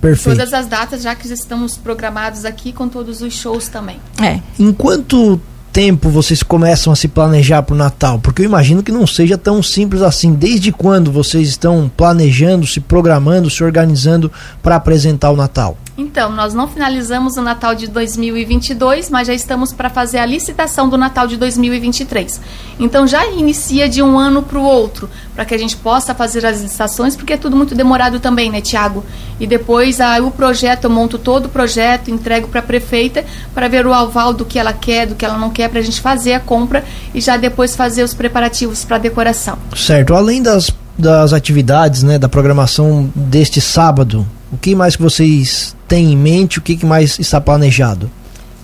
Perfeito. 0.00 0.36
Todas 0.36 0.52
as 0.52 0.66
datas, 0.66 1.02
já 1.02 1.14
que 1.14 1.32
estamos 1.32 1.76
programados 1.76 2.44
aqui 2.44 2.72
com 2.72 2.88
todos 2.88 3.22
os 3.22 3.32
shows 3.34 3.68
também. 3.68 4.00
É. 4.20 4.40
Enquanto 4.58 5.40
tempo 5.72 6.10
vocês 6.10 6.42
começam 6.42 6.92
a 6.92 6.96
se 6.96 7.08
planejar 7.08 7.62
para 7.62 7.74
o 7.74 7.78
Natal? 7.78 8.18
Porque 8.18 8.42
eu 8.42 8.46
imagino 8.46 8.82
que 8.82 8.92
não 8.92 9.06
seja 9.06 9.38
tão 9.38 9.62
simples 9.62 10.02
assim. 10.02 10.34
Desde 10.34 10.70
quando 10.70 11.10
vocês 11.10 11.48
estão 11.48 11.90
planejando, 11.96 12.66
se 12.66 12.78
programando, 12.78 13.48
se 13.48 13.64
organizando 13.64 14.30
para 14.62 14.76
apresentar 14.76 15.30
o 15.30 15.36
Natal? 15.36 15.78
Então, 15.96 16.32
nós 16.32 16.54
não 16.54 16.66
finalizamos 16.66 17.36
o 17.36 17.42
Natal 17.42 17.74
de 17.74 17.86
2022, 17.86 19.10
mas 19.10 19.26
já 19.26 19.34
estamos 19.34 19.74
para 19.74 19.90
fazer 19.90 20.18
a 20.18 20.26
licitação 20.26 20.88
do 20.88 20.96
Natal 20.96 21.26
de 21.26 21.36
2023. 21.36 22.40
Então, 22.80 23.06
já 23.06 23.26
inicia 23.26 23.88
de 23.88 24.02
um 24.02 24.18
ano 24.18 24.42
para 24.42 24.58
o 24.58 24.64
outro, 24.64 25.08
para 25.34 25.44
que 25.44 25.54
a 25.54 25.58
gente 25.58 25.76
possa 25.76 26.14
fazer 26.14 26.46
as 26.46 26.62
licitações, 26.62 27.14
porque 27.14 27.34
é 27.34 27.36
tudo 27.36 27.56
muito 27.56 27.74
demorado 27.74 28.18
também, 28.20 28.50
né, 28.50 28.62
Tiago? 28.62 29.04
E 29.38 29.46
depois 29.46 30.00
ah, 30.00 30.18
o 30.22 30.30
projeto, 30.30 30.84
eu 30.84 30.90
monto 30.90 31.18
todo 31.18 31.46
o 31.46 31.48
projeto, 31.50 32.10
entrego 32.10 32.48
para 32.48 32.60
a 32.60 32.62
prefeita 32.62 33.24
para 33.54 33.68
ver 33.68 33.86
o 33.86 33.92
aval 33.92 34.32
do 34.32 34.46
que 34.46 34.58
ela 34.58 34.72
quer, 34.72 35.06
do 35.06 35.14
que 35.14 35.26
ela 35.26 35.36
não 35.36 35.50
quer, 35.50 35.61
para 35.68 35.80
a 35.80 35.82
gente 35.82 36.00
fazer 36.00 36.34
a 36.34 36.40
compra 36.40 36.84
e 37.14 37.20
já 37.20 37.36
depois 37.36 37.76
fazer 37.76 38.02
os 38.02 38.14
preparativos 38.14 38.84
para 38.84 38.96
a 38.96 38.98
decoração. 39.00 39.58
Certo. 39.76 40.14
Além 40.14 40.42
das, 40.42 40.70
das 40.98 41.32
atividades, 41.32 42.02
né, 42.02 42.18
da 42.18 42.28
programação 42.28 43.10
deste 43.14 43.60
sábado, 43.60 44.26
o 44.52 44.56
que 44.56 44.74
mais 44.74 44.96
que 44.96 45.02
vocês 45.02 45.74
têm 45.88 46.12
em 46.12 46.16
mente? 46.16 46.58
O 46.58 46.62
que, 46.62 46.76
que 46.76 46.86
mais 46.86 47.18
está 47.18 47.40
planejado? 47.40 48.10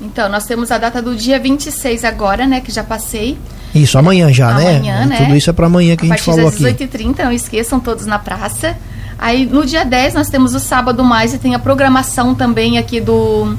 Então, 0.00 0.28
nós 0.28 0.46
temos 0.46 0.70
a 0.70 0.78
data 0.78 1.02
do 1.02 1.16
dia 1.16 1.40
26 1.40 2.04
agora, 2.04 2.46
né? 2.46 2.60
Que 2.60 2.70
já 2.70 2.84
passei. 2.84 3.36
Isso, 3.74 3.98
amanhã 3.98 4.32
já, 4.32 4.54
né? 4.54 4.76
amanhã, 4.76 5.06
né? 5.06 5.16
Tudo 5.16 5.34
isso 5.34 5.50
é 5.50 5.52
para 5.52 5.66
amanhã 5.66 5.96
que 5.96 6.06
a, 6.06 6.14
a 6.14 6.16
gente 6.16 6.24
falou 6.24 6.48
aqui. 6.48 6.64
A 6.64 6.68
partir 6.68 6.86
das 6.86 7.00
18h30, 7.00 7.24
não 7.24 7.32
esqueçam, 7.32 7.80
todos 7.80 8.06
na 8.06 8.18
praça. 8.18 8.76
Aí, 9.18 9.44
no 9.46 9.66
dia 9.66 9.84
10, 9.84 10.14
nós 10.14 10.28
temos 10.28 10.54
o 10.54 10.60
sábado 10.60 11.02
mais 11.02 11.34
e 11.34 11.38
tem 11.38 11.54
a 11.54 11.58
programação 11.58 12.34
também 12.34 12.78
aqui 12.78 13.00
do 13.00 13.56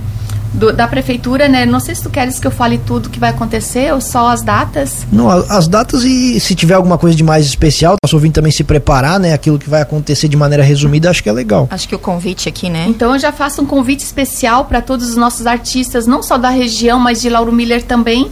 do, 0.53 0.73
da 0.73 0.87
prefeitura, 0.87 1.47
né? 1.47 1.65
Não 1.65 1.79
sei 1.79 1.95
se 1.95 2.03
tu 2.03 2.09
queres 2.09 2.39
que 2.39 2.47
eu 2.47 2.51
fale 2.51 2.77
tudo 2.77 3.09
que 3.09 3.19
vai 3.19 3.29
acontecer 3.29 3.93
ou 3.93 4.01
só 4.01 4.29
as 4.29 4.41
datas. 4.41 5.05
Não, 5.11 5.29
as 5.29 5.67
datas 5.67 6.03
e 6.03 6.39
se 6.39 6.55
tiver 6.55 6.73
alguma 6.73 6.97
coisa 6.97 7.15
de 7.15 7.23
mais 7.23 7.45
especial, 7.45 7.95
nosso 8.03 8.15
ouvinte 8.15 8.33
também 8.33 8.51
se 8.51 8.63
preparar, 8.63 9.19
né? 9.19 9.33
Aquilo 9.33 9.59
que 9.59 9.69
vai 9.69 9.81
acontecer 9.81 10.27
de 10.27 10.37
maneira 10.37 10.63
resumida, 10.63 11.09
acho 11.09 11.21
que 11.21 11.29
é 11.29 11.31
legal. 11.31 11.67
Acho 11.69 11.87
que 11.87 11.95
o 11.95 11.99
convite 11.99 12.49
aqui, 12.49 12.69
né? 12.69 12.85
Então 12.87 13.13
eu 13.13 13.19
já 13.19 13.31
faço 13.31 13.61
um 13.61 13.65
convite 13.65 14.01
especial 14.01 14.65
para 14.65 14.81
todos 14.81 15.09
os 15.09 15.15
nossos 15.15 15.45
artistas, 15.45 16.07
não 16.07 16.23
só 16.23 16.37
da 16.37 16.49
região, 16.49 16.99
mas 16.99 17.21
de 17.21 17.29
Lauro 17.29 17.51
Miller 17.51 17.83
também. 17.83 18.31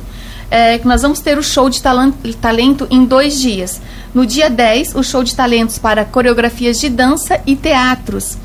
É, 0.50 0.78
que 0.78 0.88
nós 0.88 1.02
vamos 1.02 1.20
ter 1.20 1.38
o 1.38 1.44
show 1.44 1.70
de 1.70 1.82
talento 1.82 2.88
em 2.90 3.04
dois 3.04 3.38
dias. 3.38 3.82
No 4.14 4.26
dia 4.26 4.50
10, 4.50 4.96
o 4.96 5.04
show 5.04 5.22
de 5.22 5.36
talentos 5.36 5.78
para 5.78 6.06
coreografias 6.06 6.80
de 6.80 6.88
dança 6.88 7.42
e 7.46 7.54
teatros. 7.54 8.38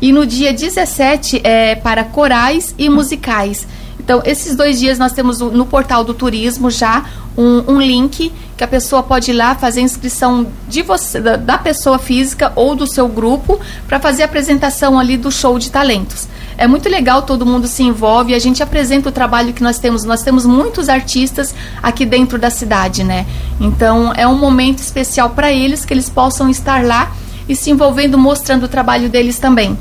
E 0.00 0.12
no 0.12 0.24
dia 0.24 0.52
17 0.52 1.40
é 1.42 1.74
para 1.74 2.04
corais 2.04 2.74
e 2.78 2.88
musicais. 2.88 3.66
Então, 3.98 4.22
esses 4.24 4.56
dois 4.56 4.78
dias 4.78 4.98
nós 4.98 5.12
temos 5.12 5.40
no 5.40 5.66
portal 5.66 6.02
do 6.02 6.14
turismo 6.14 6.70
já 6.70 7.04
um, 7.36 7.74
um 7.74 7.80
link 7.80 8.32
que 8.56 8.64
a 8.64 8.66
pessoa 8.66 9.02
pode 9.02 9.32
ir 9.32 9.34
lá 9.34 9.54
fazer 9.54 9.82
inscrição 9.82 10.46
de 10.66 10.82
você, 10.82 11.20
da, 11.20 11.36
da 11.36 11.58
pessoa 11.58 11.98
física 11.98 12.50
ou 12.56 12.74
do 12.74 12.86
seu 12.86 13.06
grupo 13.06 13.60
para 13.86 14.00
fazer 14.00 14.22
a 14.22 14.24
apresentação 14.24 14.98
ali 14.98 15.16
do 15.16 15.30
show 15.30 15.58
de 15.58 15.70
talentos. 15.70 16.26
É 16.56 16.66
muito 16.66 16.88
legal, 16.88 17.22
todo 17.22 17.44
mundo 17.44 17.68
se 17.68 17.82
envolve, 17.82 18.34
a 18.34 18.38
gente 18.38 18.62
apresenta 18.62 19.10
o 19.10 19.12
trabalho 19.12 19.52
que 19.52 19.62
nós 19.62 19.78
temos. 19.78 20.04
Nós 20.04 20.22
temos 20.22 20.46
muitos 20.46 20.88
artistas 20.88 21.54
aqui 21.82 22.06
dentro 22.06 22.38
da 22.38 22.50
cidade, 22.50 23.04
né? 23.04 23.26
Então, 23.60 24.12
é 24.16 24.26
um 24.26 24.38
momento 24.38 24.78
especial 24.78 25.30
para 25.30 25.52
eles 25.52 25.84
que 25.84 25.92
eles 25.92 26.08
possam 26.08 26.48
estar 26.48 26.82
lá 26.84 27.12
e 27.48 27.56
se 27.56 27.70
envolvendo, 27.70 28.18
mostrando 28.18 28.64
o 28.64 28.68
trabalho 28.68 29.08
deles 29.08 29.38
também. 29.38 29.76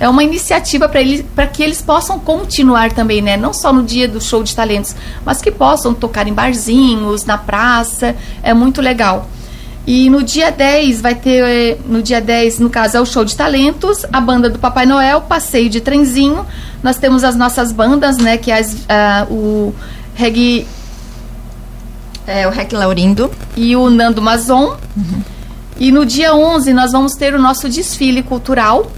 é 0.00 0.08
uma 0.08 0.24
iniciativa 0.24 0.88
para 0.88 1.46
que 1.46 1.62
eles 1.62 1.80
possam 1.80 2.18
continuar 2.18 2.92
também, 2.92 3.22
né? 3.22 3.36
Não 3.36 3.52
só 3.52 3.72
no 3.72 3.84
dia 3.84 4.08
do 4.08 4.20
show 4.20 4.42
de 4.42 4.54
talentos, 4.56 4.96
mas 5.24 5.40
que 5.40 5.50
possam 5.50 5.94
tocar 5.94 6.26
em 6.26 6.32
barzinhos, 6.32 7.24
na 7.24 7.38
praça. 7.38 8.16
É 8.42 8.52
muito 8.52 8.80
legal. 8.80 9.28
E 9.86 10.08
no 10.08 10.22
dia 10.22 10.50
10 10.50 11.00
vai 11.00 11.14
ter, 11.14 11.44
eh, 11.44 11.78
no 11.86 12.02
dia 12.02 12.20
10, 12.20 12.60
no 12.60 12.70
caso, 12.70 12.96
é 12.96 13.00
o 13.00 13.06
show 13.06 13.24
de 13.24 13.36
talentos, 13.36 14.06
a 14.12 14.20
banda 14.20 14.48
do 14.48 14.58
Papai 14.58 14.86
Noel, 14.86 15.22
passeio 15.22 15.68
de 15.68 15.80
trenzinho. 15.80 16.46
Nós 16.82 16.96
temos 16.96 17.24
as 17.24 17.34
nossas 17.34 17.72
bandas, 17.72 18.16
né? 18.16 18.36
Que 18.36 18.52
é 18.52 18.58
as, 18.58 18.74
uh, 18.74 19.32
o 19.32 19.74
reggae. 20.14 20.66
É, 22.24 22.46
o 22.46 22.50
Reg 22.50 22.72
Laurindo. 22.72 23.30
E 23.56 23.74
o 23.74 23.90
Nando 23.90 24.22
Mazon. 24.22 24.76
Uhum. 24.96 25.22
E 25.82 25.90
no 25.90 26.06
dia 26.06 26.32
11 26.32 26.72
nós 26.72 26.92
vamos 26.92 27.14
ter 27.14 27.34
o 27.34 27.42
nosso 27.42 27.68
desfile 27.68 28.22
cultural 28.22 28.88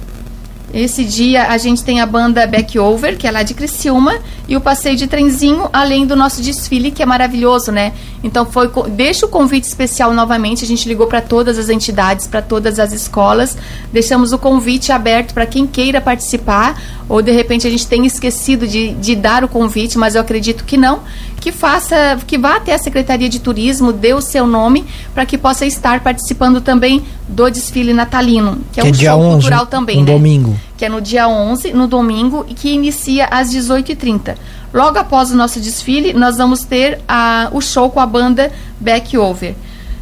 esse 0.74 1.04
dia 1.04 1.46
a 1.46 1.56
gente 1.56 1.84
tem 1.84 2.00
a 2.00 2.06
banda 2.06 2.44
Backover, 2.48 3.16
que 3.16 3.28
é 3.28 3.30
lá 3.30 3.44
de 3.44 3.54
Criciúma, 3.54 4.16
e 4.48 4.56
o 4.56 4.60
passeio 4.60 4.96
de 4.96 5.06
trenzinho, 5.06 5.70
além 5.72 6.04
do 6.04 6.16
nosso 6.16 6.42
desfile, 6.42 6.90
que 6.90 7.00
é 7.00 7.06
maravilhoso, 7.06 7.70
né? 7.70 7.92
Então 8.24 8.44
foi 8.44 8.68
deixa 8.90 9.24
o 9.24 9.28
convite 9.28 9.64
especial 9.64 10.12
novamente, 10.12 10.64
a 10.64 10.66
gente 10.66 10.88
ligou 10.88 11.06
para 11.06 11.20
todas 11.20 11.58
as 11.58 11.68
entidades, 11.68 12.26
para 12.26 12.42
todas 12.42 12.80
as 12.80 12.92
escolas, 12.92 13.56
deixamos 13.92 14.32
o 14.32 14.38
convite 14.38 14.90
aberto 14.90 15.32
para 15.32 15.46
quem 15.46 15.64
queira 15.64 16.00
participar, 16.00 16.82
ou 17.08 17.22
de 17.22 17.30
repente 17.30 17.68
a 17.68 17.70
gente 17.70 17.86
tenha 17.86 18.06
esquecido 18.06 18.66
de, 18.66 18.94
de 18.94 19.14
dar 19.14 19.44
o 19.44 19.48
convite, 19.48 19.96
mas 19.96 20.16
eu 20.16 20.22
acredito 20.22 20.64
que 20.64 20.76
não, 20.76 21.02
que 21.40 21.52
faça, 21.52 22.18
que 22.26 22.36
vá 22.36 22.56
até 22.56 22.74
a 22.74 22.78
Secretaria 22.78 23.28
de 23.28 23.38
Turismo, 23.38 23.92
dê 23.92 24.12
o 24.12 24.20
seu 24.20 24.46
nome, 24.46 24.84
para 25.14 25.24
que 25.24 25.38
possa 25.38 25.64
estar 25.66 26.00
participando 26.00 26.60
também 26.60 27.04
do 27.28 27.48
desfile 27.50 27.92
natalino, 27.92 28.58
que, 28.72 28.80
é 28.80 28.82
que 28.82 29.06
é 29.06 29.14
um 29.14 29.18
show 29.18 29.20
11, 29.20 29.32
cultural 29.32 29.66
também, 29.66 29.98
um 29.98 30.04
né? 30.04 30.12
domingo. 30.12 30.58
Que 30.76 30.84
é 30.84 30.88
no 30.88 31.00
dia 31.00 31.26
11, 31.26 31.72
no 31.72 31.86
domingo, 31.86 32.44
e 32.48 32.54
que 32.54 32.70
inicia 32.70 33.26
às 33.30 33.50
18h30. 33.50 34.36
Logo 34.72 34.98
após 34.98 35.30
o 35.30 35.36
nosso 35.36 35.60
desfile, 35.60 36.12
nós 36.12 36.36
vamos 36.36 36.64
ter 36.64 37.00
a, 37.08 37.48
o 37.52 37.60
show 37.60 37.90
com 37.90 38.00
a 38.00 38.06
banda 38.06 38.52
Back 38.78 39.16
Over. 39.16 39.54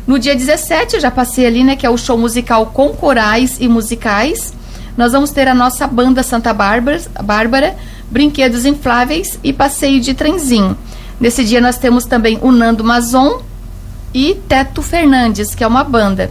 No 0.07 0.19
dia 0.19 0.35
17, 0.35 0.95
eu 0.95 1.01
já 1.01 1.11
passei 1.11 1.47
ali, 1.47 1.63
né, 1.63 1.77
que 1.77 1.87
é 1.87 1.91
o 1.91 1.97
show 1.97 2.19
musical 2.19 2.67
com 2.67 2.89
corais 2.89 3.59
e 3.61 3.69
musicais. 3.69 4.53
Nós 4.97 5.13
vamos 5.13 5.31
ter 5.31 5.47
a 5.47 5.55
nossa 5.55 5.87
banda 5.87 6.23
Santa 6.23 6.53
Bárbara, 6.53 7.01
Bárbara 7.23 7.77
brinquedos 8.11 8.67
infláveis 8.67 9.39
e 9.43 9.53
passeio 9.53 10.01
de 10.01 10.13
trenzinho. 10.13 10.77
Nesse 11.19 11.45
dia 11.45 11.61
nós 11.61 11.79
temos 11.79 12.05
também 12.05 12.39
o 12.43 12.51
Nando 12.51 12.83
Mazon 12.83 13.41
e 14.13 14.35
Teto 14.49 14.83
Fernandes, 14.83 15.55
que 15.55 15.65
é 15.65 15.67
uma 15.67 15.85
banda. 15.85 16.31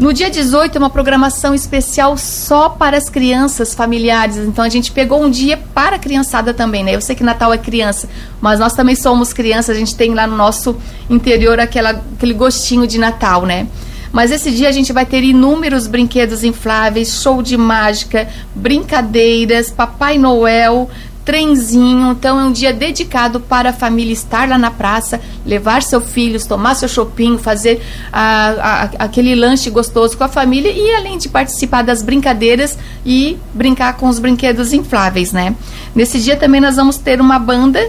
No 0.00 0.14
dia 0.14 0.30
18 0.30 0.76
é 0.76 0.78
uma 0.78 0.88
programação 0.88 1.54
especial 1.54 2.16
só 2.16 2.70
para 2.70 2.96
as 2.96 3.10
crianças 3.10 3.74
familiares. 3.74 4.38
Então 4.38 4.64
a 4.64 4.68
gente 4.70 4.90
pegou 4.92 5.22
um 5.22 5.28
dia 5.28 5.58
para 5.74 5.96
a 5.96 5.98
criançada 5.98 6.54
também, 6.54 6.82
né? 6.82 6.94
Eu 6.94 7.02
sei 7.02 7.14
que 7.14 7.22
Natal 7.22 7.52
é 7.52 7.58
criança, 7.58 8.08
mas 8.40 8.58
nós 8.58 8.72
também 8.72 8.96
somos 8.96 9.34
crianças, 9.34 9.76
a 9.76 9.78
gente 9.78 9.94
tem 9.94 10.14
lá 10.14 10.26
no 10.26 10.34
nosso 10.34 10.74
interior 11.10 11.60
aquela, 11.60 12.02
aquele 12.16 12.32
gostinho 12.32 12.86
de 12.86 12.96
Natal, 12.96 13.44
né? 13.44 13.66
Mas 14.10 14.32
esse 14.32 14.50
dia 14.50 14.70
a 14.70 14.72
gente 14.72 14.90
vai 14.90 15.04
ter 15.04 15.22
inúmeros 15.22 15.86
brinquedos 15.86 16.44
infláveis, 16.44 17.20
show 17.22 17.42
de 17.42 17.58
mágica, 17.58 18.26
brincadeiras, 18.54 19.70
Papai 19.70 20.16
Noel, 20.16 20.88
trenzinho. 21.24 22.12
Então 22.12 22.40
é 22.40 22.44
um 22.44 22.52
dia 22.52 22.72
dedicado 22.72 23.40
para 23.40 23.70
a 23.70 23.72
família 23.72 24.12
estar 24.12 24.48
lá 24.48 24.58
na 24.58 24.70
praça, 24.70 25.20
levar 25.44 25.82
seus 25.82 26.10
filhos, 26.10 26.46
tomar 26.46 26.74
seu 26.74 26.88
shopping, 26.88 27.38
fazer 27.38 27.82
a, 28.12 28.48
a, 28.50 28.82
aquele 29.04 29.34
lanche 29.34 29.70
gostoso 29.70 30.16
com 30.16 30.24
a 30.24 30.28
família 30.28 30.70
e 30.70 30.94
além 30.94 31.18
de 31.18 31.28
participar 31.28 31.82
das 31.82 32.02
brincadeiras 32.02 32.78
e 33.04 33.38
brincar 33.54 33.96
com 33.96 34.08
os 34.08 34.18
brinquedos 34.18 34.72
infláveis, 34.72 35.32
né? 35.32 35.54
Nesse 35.94 36.18
dia 36.20 36.36
também 36.36 36.60
nós 36.60 36.76
vamos 36.76 36.96
ter 36.96 37.20
uma 37.20 37.38
banda 37.38 37.80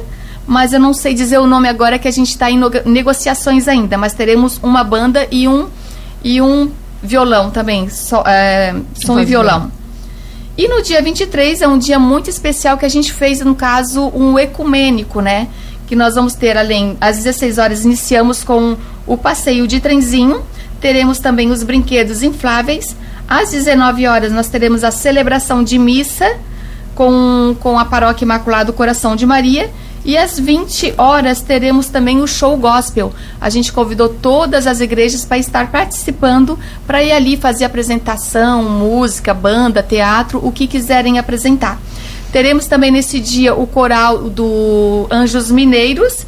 mas 0.48 0.74
eu 0.74 0.80
não 0.80 0.94
sei 0.94 1.14
dizer 1.14 1.38
o 1.38 1.46
nome 1.46 1.70
agora 1.70 2.00
que 2.00 2.08
a 2.08 2.12
gente 2.12 2.30
está 2.30 2.50
em 2.50 2.60
negociações 2.84 3.68
ainda, 3.68 3.98
mas 3.98 4.14
teremos 4.14 4.60
uma 4.62 4.84
banda 4.84 5.28
e 5.32 5.48
um 5.48 5.68
e 6.24 6.42
um 6.42 6.72
violão 7.02 7.50
também, 7.50 7.90
so, 7.90 8.18
é, 8.26 8.76
som 8.94 9.20
e 9.20 9.26
violão. 9.26 9.72
E 10.58 10.68
no 10.68 10.82
dia 10.82 11.02
23 11.02 11.62
é 11.62 11.68
um 11.68 11.78
dia 11.78 11.98
muito 11.98 12.30
especial 12.30 12.78
que 12.78 12.86
a 12.86 12.90
gente 12.90 13.14
fez, 13.14 13.40
no 13.42 13.56
caso, 13.56 14.12
um 14.14 14.38
ecumênico, 14.38 15.22
né? 15.22 15.48
Que 15.88 15.96
nós 15.96 16.16
vamos 16.16 16.34
ter, 16.34 16.58
além, 16.58 16.98
às 17.00 17.18
16 17.18 17.58
horas, 17.58 17.86
iniciamos 17.86 18.44
com 18.44 18.76
o 19.08 19.18
passeio 19.18 19.66
de 19.68 19.80
trenzinho, 19.80 20.44
teremos 20.80 21.20
também 21.20 21.52
os 21.52 21.64
brinquedos 21.64 22.22
infláveis. 22.22 22.96
Às 23.28 23.52
19 23.52 24.08
horas, 24.08 24.32
nós 24.34 24.50
teremos 24.50 24.84
a 24.84 24.92
celebração 24.92 25.64
de 25.64 25.80
missa 25.80 26.38
com, 26.96 27.56
com 27.60 27.80
a 27.80 27.86
paróquia 27.86 28.26
Imaculado 28.26 28.74
Coração 28.74 29.16
de 29.16 29.26
Maria. 29.26 29.72
E 30.04 30.18
às 30.18 30.40
20 30.40 30.96
horas 30.98 31.42
teremos 31.42 31.88
também 31.88 32.22
o 32.22 32.28
show 32.28 32.58
gospel. 32.58 33.14
A 33.40 33.50
gente 33.50 33.72
convidou 33.72 34.10
todas 34.10 34.66
as 34.66 34.82
igrejas 34.82 35.24
para 35.24 35.38
estar 35.38 35.72
participando, 35.72 36.58
para 36.88 37.04
ir 37.04 37.12
ali 37.12 37.38
fazer 37.38 37.66
apresentação, 37.66 38.64
música, 38.64 39.34
banda, 39.34 39.84
teatro, 39.84 40.40
o 40.44 40.52
que 40.52 40.66
quiserem 40.66 41.20
apresentar. 41.20 41.80
Teremos 42.32 42.66
também 42.66 42.90
nesse 42.90 43.20
dia 43.20 43.54
o 43.54 43.68
coral 43.68 44.30
do 44.30 45.06
Anjos 45.12 45.52
Mineiros 45.52 46.26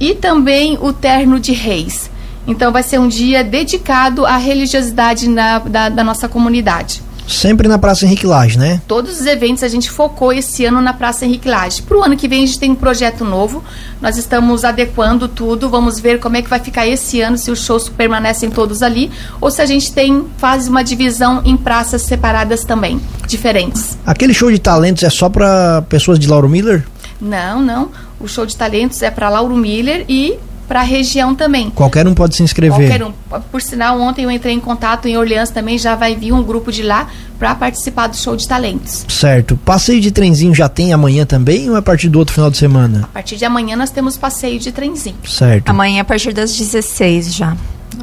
e 0.00 0.14
também 0.14 0.78
o 0.80 0.92
Terno 0.92 1.38
de 1.38 1.52
Reis. 1.52 2.10
Então 2.46 2.72
vai 2.72 2.82
ser 2.82 2.98
um 2.98 3.08
dia 3.08 3.44
dedicado 3.44 4.24
à 4.24 4.36
religiosidade 4.36 5.28
na, 5.28 5.58
da, 5.58 5.88
da 5.88 6.02
nossa 6.02 6.28
comunidade. 6.28 7.02
Sempre 7.32 7.66
na 7.66 7.78
Praça 7.78 8.04
Henrique 8.04 8.26
Lage, 8.26 8.58
né? 8.58 8.80
Todos 8.86 9.20
os 9.20 9.26
eventos 9.26 9.62
a 9.62 9.68
gente 9.68 9.90
focou 9.90 10.32
esse 10.32 10.64
ano 10.64 10.80
na 10.80 10.92
Praça 10.92 11.24
Henrique 11.24 11.48
Lage. 11.48 11.82
Para 11.82 11.96
o 11.96 12.02
ano 12.02 12.16
que 12.16 12.28
vem 12.28 12.44
a 12.44 12.46
gente 12.46 12.58
tem 12.58 12.70
um 12.70 12.74
projeto 12.74 13.24
novo. 13.24 13.64
Nós 14.00 14.16
estamos 14.16 14.64
adequando 14.64 15.26
tudo. 15.26 15.68
Vamos 15.68 15.98
ver 15.98 16.20
como 16.20 16.36
é 16.36 16.42
que 16.42 16.50
vai 16.50 16.60
ficar 16.60 16.86
esse 16.86 17.20
ano, 17.20 17.38
se 17.38 17.50
os 17.50 17.64
shows 17.64 17.88
permanecem 17.88 18.50
todos 18.50 18.82
ali, 18.82 19.10
ou 19.40 19.50
se 19.50 19.62
a 19.62 19.66
gente 19.66 19.92
tem 19.92 20.26
faz 20.36 20.68
uma 20.68 20.84
divisão 20.84 21.42
em 21.44 21.56
praças 21.56 22.02
separadas 22.02 22.64
também, 22.64 23.00
diferentes. 23.26 23.98
Aquele 24.06 24.34
show 24.34 24.50
de 24.50 24.58
talentos 24.58 25.02
é 25.02 25.10
só 25.10 25.28
para 25.28 25.82
pessoas 25.88 26.18
de 26.18 26.28
Lauro 26.28 26.48
Miller? 26.48 26.84
Não, 27.20 27.62
não. 27.62 27.90
O 28.20 28.28
show 28.28 28.44
de 28.44 28.56
talentos 28.56 29.00
é 29.02 29.10
para 29.10 29.28
Lauro 29.28 29.56
Miller 29.56 30.04
e 30.08 30.38
para 30.66 30.80
a 30.80 30.84
região 30.84 31.34
também. 31.34 31.70
Qualquer 31.70 32.06
um 32.06 32.14
pode 32.14 32.36
se 32.36 32.42
inscrever. 32.42 32.88
Qualquer 32.88 33.04
um. 33.04 33.12
Por 33.50 33.60
sinal, 33.60 34.00
ontem 34.00 34.24
eu 34.24 34.30
entrei 34.30 34.54
em 34.54 34.60
contato 34.60 35.06
em 35.06 35.16
Orleans 35.16 35.50
também, 35.50 35.78
já 35.78 35.94
vai 35.94 36.16
vir 36.16 36.32
um 36.32 36.42
grupo 36.42 36.72
de 36.72 36.82
lá 36.82 37.08
para 37.38 37.54
participar 37.54 38.06
do 38.06 38.16
show 38.16 38.36
de 38.36 38.46
talentos. 38.46 39.04
Certo. 39.08 39.56
Passeio 39.56 40.00
de 40.00 40.10
trenzinho 40.10 40.54
já 40.54 40.68
tem 40.68 40.92
amanhã 40.92 41.26
também 41.26 41.68
ou 41.68 41.76
é 41.76 41.78
a 41.78 41.82
partir 41.82 42.08
do 42.08 42.18
outro 42.18 42.34
final 42.34 42.50
de 42.50 42.56
semana? 42.56 43.00
A 43.04 43.08
partir 43.08 43.36
de 43.36 43.44
amanhã 43.44 43.76
nós 43.76 43.90
temos 43.90 44.16
passeio 44.16 44.58
de 44.58 44.72
trenzinho. 44.72 45.16
Certo. 45.24 45.68
Amanhã 45.68 46.02
a 46.02 46.04
partir 46.04 46.32
das 46.32 46.56
16 46.56 47.34
já. 47.34 47.56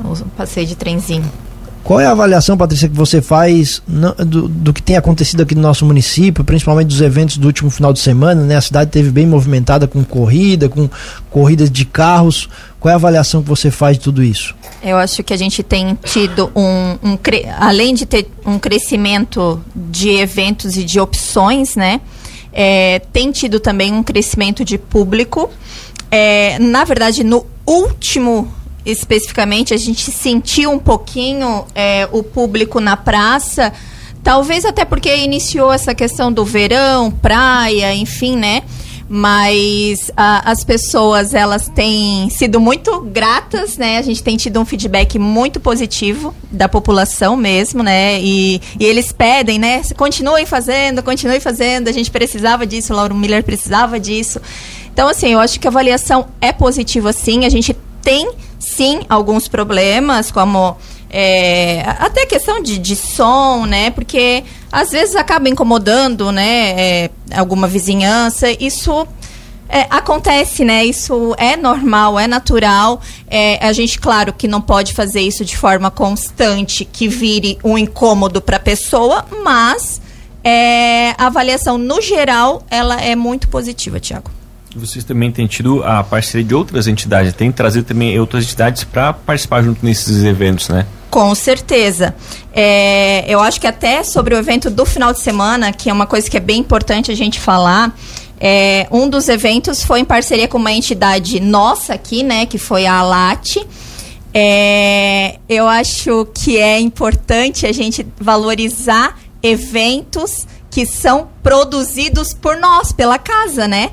O 0.04 0.26
passeio 0.30 0.68
de 0.68 0.76
trenzinho. 0.76 1.30
Qual 1.84 2.00
é 2.00 2.06
a 2.06 2.12
avaliação, 2.12 2.58
Patrícia, 2.58 2.90
que 2.90 2.96
você 2.96 3.22
faz 3.22 3.82
do, 3.88 4.48
do, 4.48 4.74
que 4.74 4.82
tem 4.82 4.98
acontecido 4.98 5.42
aqui 5.42 5.56
no 5.56 5.62
nosso 5.62 5.86
município, 5.86 6.44
principalmente 6.44 6.88
dos 6.88 7.02
eventos 7.02 7.38
do 7.38 7.48
último 7.48 7.70
final 7.70 7.94
de 7.94 8.00
semana? 8.00 8.44
Né? 8.44 8.56
A 8.56 8.62
cidade 8.62 8.92
teve 8.92 9.10
bem 9.10 9.26
movimentada 9.26 9.88
com 9.88 10.04
corrida, 10.04 10.70
com 10.70 10.90
corridas 11.30 11.72
de 11.72 11.86
carros. 11.86 12.50
Qual 12.80 12.90
é 12.90 12.94
a 12.94 12.96
avaliação 12.96 13.42
que 13.42 13.50
você 13.50 13.72
faz 13.72 13.98
de 13.98 14.04
tudo 14.04 14.22
isso? 14.22 14.56
Eu 14.84 14.98
acho 14.98 15.24
que 15.24 15.34
a 15.34 15.38
gente 15.38 15.64
tem 15.64 15.98
tido 16.04 16.52
um, 16.56 17.12
um 17.12 17.18
além 17.58 17.94
de 17.94 18.06
ter 18.06 18.28
um 18.46 18.60
crescimento 18.60 19.62
de 19.76 20.10
eventos 20.10 20.78
e 20.78 20.84
de 20.84 21.00
opções, 21.00 21.76
né? 21.76 22.02
É, 22.52 23.00
tem 23.12 23.32
tido 23.32 23.60
também 23.60 23.94
um 23.94 24.04
crescimento 24.04 24.64
de 24.64 24.78
público. 24.78 25.50
É, 26.12 26.58
na 26.60 26.84
verdade, 26.84 27.24
no 27.24 27.46
último 27.66 28.52
especificamente, 28.92 29.74
a 29.74 29.78
gente 29.78 30.12
sentiu 30.12 30.72
um 30.72 30.80
pouquinho 30.80 31.66
é, 31.74 32.08
o 32.12 32.24
público 32.24 32.80
na 32.80 32.98
praça, 32.98 33.74
talvez 34.24 34.66
até 34.66 34.86
porque 34.86 35.16
iniciou 35.18 35.72
essa 35.72 35.96
questão 35.96 36.32
do 36.32 36.46
verão, 36.46 37.12
praia, 37.12 37.94
enfim, 37.94 38.36
né? 38.36 38.64
mas 39.10 40.12
a, 40.16 40.52
as 40.52 40.64
pessoas 40.64 41.34
elas 41.34 41.68
têm 41.68 42.30
sido 42.30 42.60
muito 42.60 43.02
gratas, 43.02 43.76
né? 43.76 43.98
A 43.98 44.04
gente 44.04 44.22
tem 44.22 44.38
tido 44.38 44.60
um 44.60 44.66
feedback 44.66 45.18
muito 45.18 45.60
positivo 45.60 46.34
da 46.52 46.70
população 46.70 47.36
mesmo, 47.36 47.82
né? 47.82 48.22
E, 48.22 48.62
e 48.80 48.86
eles 48.86 49.12
pedem, 49.12 49.58
né? 49.58 49.82
Continuem 49.98 50.46
fazendo, 50.46 51.02
continuem 51.02 51.40
fazendo. 51.40 51.88
A 51.88 51.92
gente 51.92 52.12
precisava 52.12 52.68
disso, 52.68 52.94
o 52.94 52.96
Lauro 52.96 53.16
Miller 53.16 53.44
precisava 53.44 54.00
disso. 54.00 54.40
Então, 54.94 55.08
assim, 55.08 55.34
eu 55.34 55.40
acho 55.40 55.60
que 55.60 55.68
a 55.68 55.72
avaliação 55.72 56.28
é 56.40 56.54
positiva, 56.54 57.12
sim. 57.12 57.46
A 57.46 57.50
gente 57.50 57.76
tem 58.04 58.30
sim 58.60 59.02
alguns 59.10 59.48
problemas, 59.48 60.30
como 60.32 60.78
é, 61.10 61.84
até 61.98 62.26
questão 62.26 62.62
de, 62.62 62.78
de 62.78 62.96
som, 62.96 63.66
né? 63.66 63.90
Porque 63.90 64.44
às 64.72 64.92
vezes 64.92 65.16
acaba 65.16 65.50
incomodando, 65.50 66.32
né? 66.32 66.72
É, 66.78 67.10
alguma 67.36 67.68
vizinhança. 67.68 68.52
Isso 68.60 69.08
é, 69.68 69.88
acontece, 69.90 70.66
né? 70.66 70.86
Isso 70.86 71.34
é 71.38 71.56
normal, 71.56 72.20
é 72.20 72.28
natural. 72.28 73.02
É, 73.28 73.66
a 73.66 73.72
gente, 73.72 74.00
claro, 74.00 74.34
que 74.34 74.48
não 74.48 74.62
pode 74.62 74.94
fazer 74.94 75.22
isso 75.22 75.46
de 75.46 75.58
forma 75.58 75.90
constante, 75.90 76.86
que 76.86 77.08
vire 77.08 77.58
um 77.64 77.78
incômodo 77.78 78.42
para 78.42 78.58
a 78.58 78.60
pessoa, 78.60 79.26
mas 79.44 80.02
é, 80.44 81.12
a 81.18 81.28
avaliação 81.28 81.78
no 81.78 82.02
geral 82.02 82.64
ela 82.70 83.02
é 83.02 83.16
muito 83.16 83.48
positiva, 83.48 84.00
Tiago. 84.00 84.39
Vocês 84.80 85.04
também 85.04 85.32
têm 85.32 85.46
tido 85.48 85.84
a 85.84 86.04
parceria 86.04 86.46
de 86.46 86.56
outras 86.56 86.88
entidades, 86.88 87.34
tem 87.34 87.52
trazido 87.52 87.86
também 87.86 88.20
outras 88.20 88.44
entidades 88.46 88.84
para 88.84 89.14
participar 89.14 89.62
junto 89.62 89.86
nesses 89.86 90.24
eventos, 90.24 90.70
né? 90.70 90.86
Com 91.10 91.34
certeza. 91.34 92.16
É, 92.54 93.26
eu 93.28 93.40
acho 93.40 93.60
que 93.60 93.68
até 93.68 94.04
sobre 94.04 94.36
o 94.36 94.38
evento 94.38 94.70
do 94.70 94.86
final 94.86 95.12
de 95.12 95.20
semana, 95.20 95.72
que 95.72 95.90
é 95.90 95.94
uma 95.94 96.06
coisa 96.06 96.30
que 96.30 96.38
é 96.38 96.40
bem 96.40 96.60
importante 96.60 97.12
a 97.12 97.16
gente 97.16 97.40
falar, 97.40 97.96
é, 98.40 98.88
um 98.92 99.10
dos 99.10 99.28
eventos 99.28 99.84
foi 99.84 100.00
em 100.00 100.06
parceria 100.06 100.48
com 100.48 100.58
uma 100.58 100.72
entidade 100.72 101.40
nossa 101.40 101.94
aqui, 101.94 102.24
né, 102.24 102.46
que 102.46 102.58
foi 102.58 102.86
a 102.86 103.00
ALAT. 103.00 103.58
É, 104.34 105.40
eu 105.50 105.68
acho 105.68 106.28
que 106.34 106.58
é 106.58 106.80
importante 106.80 107.66
a 107.66 107.72
gente 107.72 108.06
valorizar 108.20 109.18
eventos 109.42 110.48
que 110.70 110.86
são 110.86 111.28
produzidos 111.42 112.34
por 112.34 112.58
nós, 112.58 112.92
pela 112.92 113.18
casa, 113.18 113.68
né? 113.68 113.90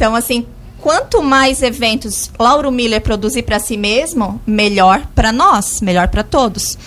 Então, 0.00 0.16
assim, 0.16 0.46
quanto 0.80 1.22
mais 1.22 1.62
eventos 1.62 2.30
Lauro 2.38 2.72
Miller 2.72 3.02
produzir 3.02 3.42
para 3.42 3.58
si 3.58 3.76
mesmo, 3.76 4.40
melhor 4.46 5.02
para 5.14 5.30
nós, 5.30 5.82
melhor 5.82 6.08
para 6.08 6.22
todos. 6.22 6.78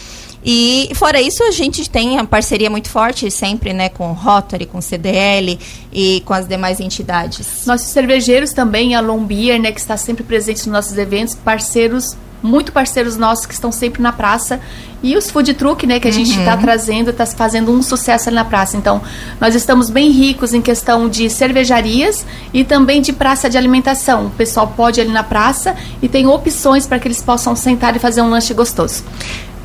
E 0.43 0.89
fora 0.95 1.21
isso, 1.21 1.43
a 1.43 1.51
gente 1.51 1.87
tem 1.87 2.17
a 2.17 2.25
parceria 2.25 2.71
muito 2.71 2.89
forte 2.89 3.29
sempre, 3.29 3.71
né, 3.71 3.87
com 3.87 4.09
o 4.09 4.13
Rotary, 4.13 4.65
com 4.65 4.79
o 4.79 4.81
CDL 4.81 5.59
e 5.93 6.23
com 6.25 6.33
as 6.33 6.47
demais 6.47 6.79
entidades. 6.79 7.67
Nossos 7.67 7.89
cervejeiros 7.89 8.51
também, 8.51 8.95
a 8.95 8.99
Lombier, 8.99 9.61
né, 9.61 9.71
que 9.71 9.79
está 9.79 9.95
sempre 9.95 10.23
presente 10.23 10.67
nos 10.67 10.73
nossos 10.73 10.97
eventos, 10.97 11.35
parceiros 11.35 12.17
muito 12.43 12.73
parceiros 12.73 13.15
nossos 13.15 13.45
que 13.45 13.53
estão 13.53 13.71
sempre 13.71 14.01
na 14.01 14.11
praça. 14.11 14.59
E 15.01 15.17
os 15.17 15.31
food 15.31 15.53
truck, 15.55 15.87
né, 15.87 15.99
que 15.99 16.07
a 16.07 16.11
uhum. 16.11 16.17
gente 16.17 16.37
está 16.37 16.55
trazendo, 16.55 17.09
está 17.09 17.25
fazendo 17.25 17.71
um 17.71 17.81
sucesso 17.81 18.29
ali 18.29 18.35
na 18.35 18.45
praça. 18.45 18.77
Então, 18.77 19.01
nós 19.39 19.55
estamos 19.55 19.89
bem 19.89 20.11
ricos 20.11 20.53
em 20.53 20.61
questão 20.61 21.09
de 21.09 21.29
cervejarias 21.29 22.25
e 22.53 22.63
também 22.63 23.01
de 23.01 23.11
praça 23.11 23.49
de 23.49 23.57
alimentação. 23.57 24.27
O 24.27 24.31
pessoal 24.31 24.73
pode 24.75 24.99
ir 24.99 25.03
ali 25.03 25.11
na 25.11 25.23
praça 25.23 25.75
e 26.01 26.07
tem 26.07 26.27
opções 26.27 26.85
para 26.85 26.99
que 26.99 27.07
eles 27.07 27.21
possam 27.21 27.55
sentar 27.55 27.95
e 27.95 27.99
fazer 27.99 28.21
um 28.21 28.29
lanche 28.29 28.53
gostoso. 28.53 29.03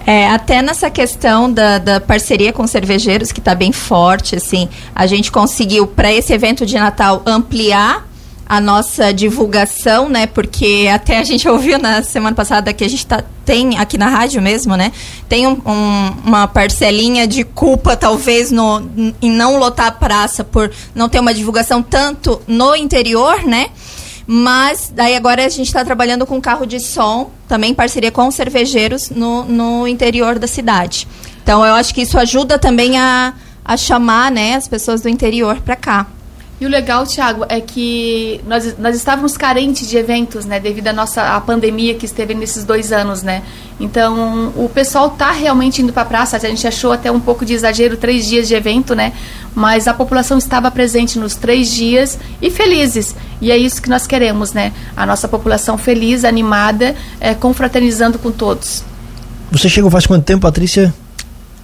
É, 0.09 0.31
até 0.31 0.63
nessa 0.63 0.89
questão 0.89 1.53
da, 1.53 1.77
da 1.77 2.01
parceria 2.01 2.51
com 2.51 2.67
cervejeiros, 2.67 3.31
que 3.31 3.41
está 3.41 3.55
bem 3.55 3.73
forte, 3.73 4.37
assim, 4.37 4.67
a 4.95 5.07
gente 5.07 5.31
conseguiu, 5.31 5.87
para 5.87 6.11
esse 6.11 6.33
evento 6.33 6.65
de 6.65 6.77
Natal, 6.77 7.23
ampliar 7.27 8.08
a 8.49 8.61
nossa 8.61 9.13
divulgação, 9.13 10.09
né? 10.09 10.27
Porque 10.27 10.89
até 10.93 11.19
a 11.19 11.25
gente 11.25 11.47
ouviu 11.49 11.79
na 11.79 12.03
semana 12.03 12.35
passada 12.35 12.73
que 12.73 12.83
a 12.83 12.89
gente 12.89 13.07
tá, 13.07 13.23
tem 13.45 13.77
aqui 13.77 13.99
na 13.99 14.09
rádio 14.09 14.41
mesmo, 14.41 14.75
né? 14.75 14.91
Tem 15.29 15.47
um, 15.47 15.61
um, 15.67 16.15
uma 16.25 16.49
parcelinha 16.49 17.27
de 17.27 17.45
culpa, 17.45 17.95
talvez, 17.95 18.51
no, 18.51 18.83
em 19.21 19.31
não 19.31 19.59
lotar 19.59 19.89
a 19.89 19.93
praça 19.93 20.43
por 20.43 20.71
não 20.95 21.09
ter 21.09 21.21
uma 21.21 21.35
divulgação 21.35 21.83
tanto 21.83 22.41
no 22.47 22.75
interior, 22.75 23.45
né? 23.45 23.69
Mas 24.27 24.93
daí 24.95 25.17
agora 25.17 25.45
a 25.45 25.49
gente 25.49 25.67
está 25.67 25.85
trabalhando 25.85 26.27
com 26.27 26.41
carro 26.41 26.67
de 26.67 26.81
som, 26.81 27.31
também 27.47 27.73
em 27.73 27.75
parceria 27.75 28.11
com 28.11 28.31
cervejeiros 28.31 29.11
no, 29.11 29.45
no 29.45 29.87
interior 29.87 30.39
da 30.39 30.47
cidade. 30.47 31.07
Então 31.43 31.65
eu 31.65 31.75
acho 31.75 31.95
que 31.95 32.03
isso 32.03 32.19
ajuda 32.19 32.59
também 32.59 32.99
a, 32.99 33.33
a 33.65 33.77
chamar 33.77 34.31
né, 34.31 34.55
as 34.55 34.69
pessoas 34.69 35.01
do 35.01 35.09
interior 35.09 35.61
para 35.61 35.77
cá. 35.77 36.07
E 36.61 36.67
o 36.67 36.69
legal, 36.69 37.07
Thiago, 37.07 37.45
é 37.49 37.61
que 37.61 38.41
nós, 38.45 38.77
nós 38.79 38.97
estávamos 38.97 39.37
carentes 39.37 39.89
de 39.89 39.97
eventos, 39.97 40.45
né? 40.45 40.59
Devido 40.59 40.89
à 40.89 40.93
nossa 40.93 41.37
à 41.37 41.41
pandemia 41.41 41.95
que 41.95 42.05
esteve 42.05 42.35
nesses 42.35 42.65
dois 42.65 42.91
anos, 42.91 43.23
né? 43.23 43.45
Então, 43.79 44.53
o 44.57 44.69
pessoal 44.69 45.11
tá 45.11 45.31
realmente 45.31 45.81
indo 45.81 45.93
para 45.93 46.03
a 46.03 46.07
praça. 46.07 46.37
A 46.37 46.41
gente 46.41 46.67
achou 46.67 46.91
até 46.91 47.13
um 47.13 47.21
pouco 47.21 47.45
de 47.45 47.55
exagero 47.55 47.97
três 47.97 48.27
dias 48.27 48.49
de 48.49 48.55
evento, 48.55 48.93
né? 48.97 49.13
Mas 49.55 49.87
a 49.87 49.95
população 49.95 50.37
estava 50.37 50.69
presente 50.69 51.17
nos 51.17 51.37
três 51.37 51.71
dias 51.71 52.19
e 52.43 52.51
felizes. 52.51 53.15
E 53.41 53.53
é 53.53 53.57
isso 53.57 53.81
que 53.81 53.89
nós 53.89 54.05
queremos, 54.05 54.53
né? 54.53 54.73
A 54.97 55.07
nossa 55.07 55.29
população 55.29 55.79
feliz, 55.79 56.25
animada, 56.25 56.97
é, 57.21 57.35
confraternizando 57.35 58.19
com 58.19 58.33
todos. 58.33 58.83
Você 59.53 59.69
chegou 59.69 59.93
faz 59.93 60.07
quanto 60.07 60.25
tempo, 60.25 60.43
Patrícia? 60.43 60.93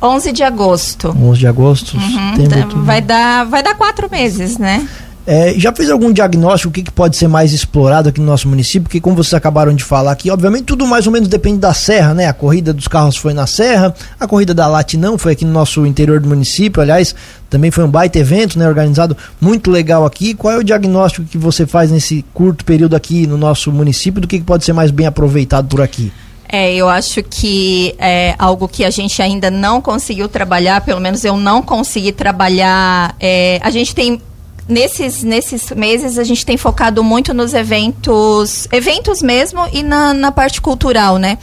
11 0.05 0.33
de 0.33 0.43
agosto. 0.43 1.17
11 1.19 1.39
de 1.39 1.47
agosto. 1.47 1.97
Uhum, 1.97 2.85
vai, 2.85 3.01
dar, 3.01 3.45
vai 3.45 3.63
dar 3.63 3.75
quatro 3.75 4.11
meses, 4.11 4.59
né? 4.59 4.87
É, 5.27 5.55
já 5.57 5.73
fez 5.73 5.89
algum 5.89 6.13
diagnóstico 6.13 6.69
o 6.69 6.73
que, 6.73 6.83
que, 6.83 6.93
pode 6.93 7.17
ser 7.17 7.29
mais 7.29 7.55
explorado 7.55 8.11
aqui 8.11 8.21
no 8.21 8.27
nosso 8.27 8.47
município? 8.47 8.83
Porque 8.83 9.01
como 9.01 9.17
vocês 9.17 9.33
acabaram 9.33 9.75
de 9.75 9.83
falar 9.83 10.13
aqui, 10.13 10.31
obviamente 10.31 10.65
tudo 10.65 10.87
mais 10.87 11.07
ou 11.07 11.13
menos 11.13 11.29
depende 11.29 11.59
da 11.59 11.73
serra, 11.73 12.13
né? 12.13 12.29
A 12.29 12.35
corrida 12.35 12.75
dos 12.75 12.87
carros 12.87 13.17
foi 13.17 13.33
na 13.33 13.47
serra, 13.47 13.95
a 14.21 14.27
corrida 14.27 14.53
da 14.53 14.67
Latinão 14.67 15.17
foi 15.17 15.33
aqui 15.33 15.47
no 15.47 15.53
nosso 15.53 15.87
interior 15.87 16.21
do 16.21 16.29
município, 16.29 16.83
aliás, 16.83 17.15
também 17.49 17.71
foi 17.71 17.85
um 17.85 17.89
baita 17.89 18.19
evento, 18.19 18.59
né? 18.59 18.69
Organizado 18.69 19.17
muito 19.41 19.71
legal 19.71 20.05
aqui. 20.05 20.35
Qual 20.35 20.53
é 20.53 20.59
o 20.59 20.65
diagnóstico 20.65 21.27
que 21.27 21.39
você 21.39 21.65
faz 21.65 21.91
nesse 21.91 22.23
curto 22.35 22.63
período 22.63 22.95
aqui 22.95 23.27
no 23.27 23.39
nosso 23.39 23.73
município 23.73 24.21
do 24.21 24.29
que, 24.29 24.39
que 24.39 24.45
pode 24.45 24.63
ser 24.63 24.75
mais 24.75 24.91
bem 24.91 25.07
aproveitado 25.07 25.69
por 25.69 25.81
aqui? 25.81 26.13
É, 26.57 26.73
eu 26.73 26.89
acho 26.89 27.21
que 27.21 27.97
é 27.99 28.37
algo 28.39 28.69
que 28.69 28.85
a 28.85 28.91
gente 28.91 29.21
ainda 29.21 29.51
não 29.51 29.81
conseguiu 29.81 30.29
trabalhar, 30.29 30.83
pelo 30.83 31.01
menos 31.01 31.25
eu 31.25 31.37
não 31.37 31.61
consegui 31.61 32.13
trabalhar. 32.13 33.17
É, 33.19 33.59
a 33.61 33.71
gente 33.71 33.93
tem 33.93 34.23
nesses, 34.69 35.25
nesses 35.25 35.73
meses 35.73 36.17
a 36.17 36.23
gente 36.23 36.47
tem 36.47 36.57
focado 36.57 37.03
muito 37.03 37.35
nos 37.35 37.55
eventos, 37.55 38.69
eventos 38.71 39.21
mesmo 39.21 39.67
e 39.73 39.83
na, 39.83 40.15
na 40.15 40.31
parte 40.31 40.61
cultural, 40.61 41.19
né? 41.19 41.39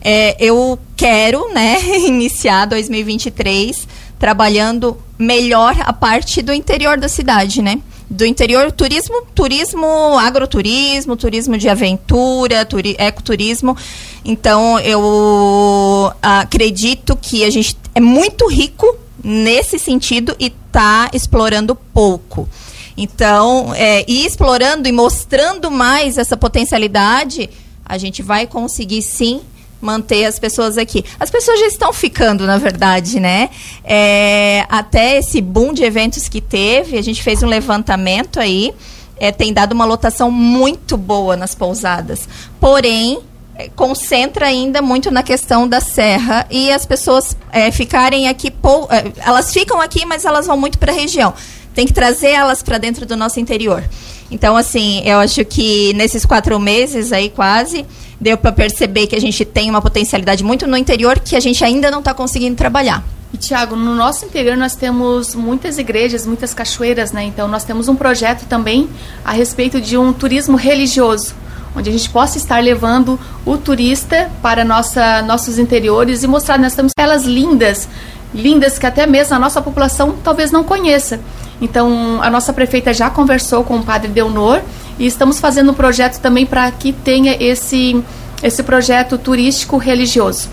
É, 0.00 0.34
eu 0.40 0.76
quero, 0.96 1.54
né, 1.54 1.78
iniciar 2.08 2.64
2023 2.64 3.86
trabalhando 4.18 4.98
melhor 5.16 5.76
a 5.82 5.92
parte 5.92 6.42
do 6.42 6.52
interior 6.52 6.98
da 6.98 7.08
cidade, 7.08 7.62
né? 7.62 7.78
Do 8.10 8.24
interior, 8.24 8.72
turismo, 8.72 9.22
turismo, 9.34 9.86
agroturismo, 10.18 11.16
turismo 11.16 11.58
de 11.58 11.68
aventura, 11.68 12.64
turi, 12.64 12.96
ecoturismo. 12.98 13.76
Então, 14.24 14.78
eu 14.80 16.12
acredito 16.22 17.16
que 17.20 17.44
a 17.44 17.50
gente 17.50 17.76
é 17.94 18.00
muito 18.00 18.46
rico 18.48 18.96
nesse 19.22 19.78
sentido 19.78 20.34
e 20.38 20.46
está 20.46 21.10
explorando 21.12 21.74
pouco. 21.74 22.48
Então, 22.96 23.74
é, 23.74 24.04
e 24.08 24.24
explorando 24.26 24.88
e 24.88 24.92
mostrando 24.92 25.70
mais 25.70 26.18
essa 26.18 26.36
potencialidade, 26.36 27.48
a 27.84 27.98
gente 27.98 28.22
vai 28.22 28.46
conseguir 28.46 29.02
sim 29.02 29.42
manter 29.80 30.24
as 30.24 30.38
pessoas 30.38 30.76
aqui. 30.76 31.04
As 31.18 31.30
pessoas 31.30 31.60
já 31.60 31.66
estão 31.66 31.92
ficando, 31.92 32.46
na 32.46 32.58
verdade, 32.58 33.20
né? 33.20 33.50
É, 33.84 34.64
até 34.68 35.18
esse 35.18 35.40
boom 35.40 35.72
de 35.72 35.84
eventos 35.84 36.28
que 36.28 36.40
teve, 36.40 36.98
a 36.98 37.02
gente 37.02 37.22
fez 37.22 37.42
um 37.42 37.46
levantamento 37.46 38.40
aí, 38.40 38.72
é, 39.16 39.32
tem 39.32 39.52
dado 39.52 39.72
uma 39.72 39.84
lotação 39.84 40.30
muito 40.30 40.96
boa 40.96 41.36
nas 41.36 41.54
pousadas. 41.54 42.28
Porém, 42.60 43.20
é, 43.54 43.68
concentra 43.74 44.46
ainda 44.46 44.80
muito 44.80 45.10
na 45.10 45.22
questão 45.22 45.66
da 45.66 45.80
serra 45.80 46.46
e 46.50 46.70
as 46.70 46.86
pessoas 46.86 47.36
é, 47.52 47.70
ficarem 47.70 48.28
aqui, 48.28 48.50
pou, 48.50 48.88
é, 48.90 49.04
elas 49.18 49.52
ficam 49.52 49.80
aqui, 49.80 50.06
mas 50.06 50.24
elas 50.24 50.46
vão 50.46 50.56
muito 50.56 50.78
para 50.78 50.92
a 50.92 50.94
região. 50.94 51.34
Tem 51.74 51.86
que 51.86 51.92
trazer 51.92 52.30
elas 52.30 52.62
para 52.62 52.78
dentro 52.78 53.06
do 53.06 53.16
nosso 53.16 53.40
interior. 53.40 53.82
Então, 54.30 54.56
assim, 54.56 55.02
eu 55.04 55.18
acho 55.18 55.44
que 55.44 55.92
nesses 55.94 56.24
quatro 56.24 56.58
meses 56.60 57.12
aí 57.12 57.30
quase 57.30 57.84
deu 58.20 58.36
para 58.36 58.52
perceber 58.52 59.06
que 59.06 59.16
a 59.16 59.20
gente 59.20 59.44
tem 59.44 59.70
uma 59.70 59.80
potencialidade 59.80 60.42
muito 60.42 60.66
no 60.66 60.76
interior 60.76 61.18
que 61.18 61.36
a 61.36 61.40
gente 61.40 61.64
ainda 61.64 61.90
não 61.90 62.00
está 62.00 62.12
conseguindo 62.12 62.56
trabalhar. 62.56 63.04
E 63.32 63.36
Tiago, 63.36 63.76
no 63.76 63.94
nosso 63.94 64.24
interior 64.24 64.56
nós 64.56 64.74
temos 64.74 65.34
muitas 65.34 65.76
igrejas, 65.76 66.26
muitas 66.26 66.54
cachoeiras, 66.54 67.12
né? 67.12 67.24
Então 67.24 67.46
nós 67.46 67.62
temos 67.62 67.86
um 67.86 67.94
projeto 67.94 68.46
também 68.46 68.88
a 69.24 69.32
respeito 69.32 69.80
de 69.80 69.98
um 69.98 70.14
turismo 70.14 70.56
religioso, 70.56 71.34
onde 71.76 71.90
a 71.90 71.92
gente 71.92 72.08
possa 72.08 72.38
estar 72.38 72.62
levando 72.62 73.20
o 73.44 73.58
turista 73.58 74.30
para 74.40 74.64
nossa, 74.64 75.20
nossos 75.22 75.58
interiores 75.58 76.22
e 76.22 76.26
mostrar 76.26 76.58
nós 76.58 76.74
temos 76.74 76.92
elas 76.98 77.24
lindas, 77.24 77.86
lindas 78.34 78.78
que 78.78 78.86
até 78.86 79.06
mesmo 79.06 79.36
a 79.36 79.38
nossa 79.38 79.60
população 79.60 80.16
talvez 80.24 80.50
não 80.50 80.64
conheça. 80.64 81.20
Então 81.60 82.20
a 82.22 82.30
nossa 82.30 82.52
prefeita 82.52 82.94
já 82.94 83.10
conversou 83.10 83.62
com 83.62 83.76
o 83.76 83.82
Padre 83.82 84.08
Deonor 84.08 84.62
e 84.98 85.06
estamos 85.06 85.40
fazendo 85.40 85.70
um 85.70 85.74
projeto 85.74 86.20
também 86.20 86.44
para 86.44 86.70
que 86.70 86.92
tenha 86.92 87.36
esse, 87.40 88.02
esse 88.42 88.62
projeto 88.62 89.16
turístico 89.16 89.76
religioso. 89.76 90.48